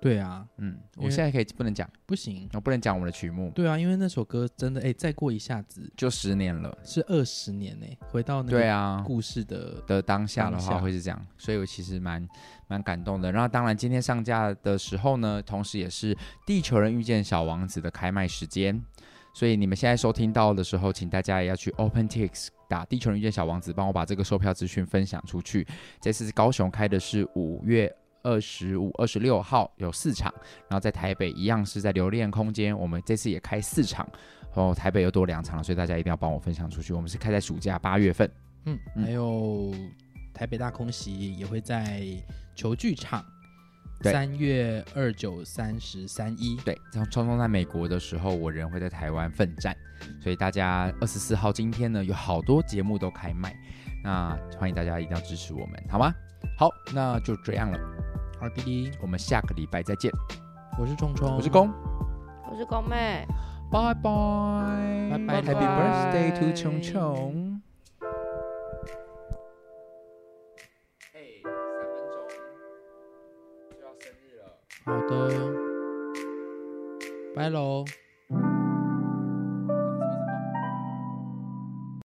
[0.00, 3.50] 对啊，嗯，我现在可以不能讲，不行，我不能讲我们的曲目。
[3.50, 7.86] 对啊，因为那首歌真的，哎，再过一下子就十年了，是二十年呢。
[8.08, 12.24] 回到那个故事的的当下的话，会是这样，所以我其实蛮
[12.68, 13.32] 蛮感动的。
[13.32, 16.14] 然后当然今天上架的时候呢，同时也是
[16.46, 18.80] 《地球人遇见小王子》的开卖时间，
[19.34, 25.66] 所以你们现在收听到的时候，请大家也要去 OpenTix 打《地球人遇见小王子》，帮我把这个售票资讯分享出去。
[26.00, 27.92] 这次高雄开的是五月。
[28.24, 30.30] 二十五、二十六号有四场，
[30.68, 34.06] 然后在台北一样是在留恋空间，我们这次也开四场，
[34.54, 36.92] 然后台北又多两场了，所以大家一定要帮我分享出去。
[36.92, 38.30] 我们是开在暑假八月份，
[38.64, 39.72] 嗯，还有
[40.38, 42.00] 台北大空袭也会在
[42.54, 43.24] 球剧场，
[44.04, 49.76] 三月二九三十三一，对，像聪聪在美国的时候，我人会在台湾奋战，
[50.22, 53.52] 所以大家二十四号今天呢，有好多节目都开卖，
[54.04, 56.14] 那欢迎大家一定要支持我们，好吗？
[56.56, 57.78] 好，那就这样了，
[58.38, 60.08] 好弟弟，我们下个礼拜再见。
[60.78, 61.68] 我是聪聪，我是公，
[62.48, 63.26] 我是公妹，
[63.72, 67.57] 拜拜，拜拜，Happy Birthday to 聪聪。
[74.88, 75.52] 好的，
[77.34, 77.84] 拜喽。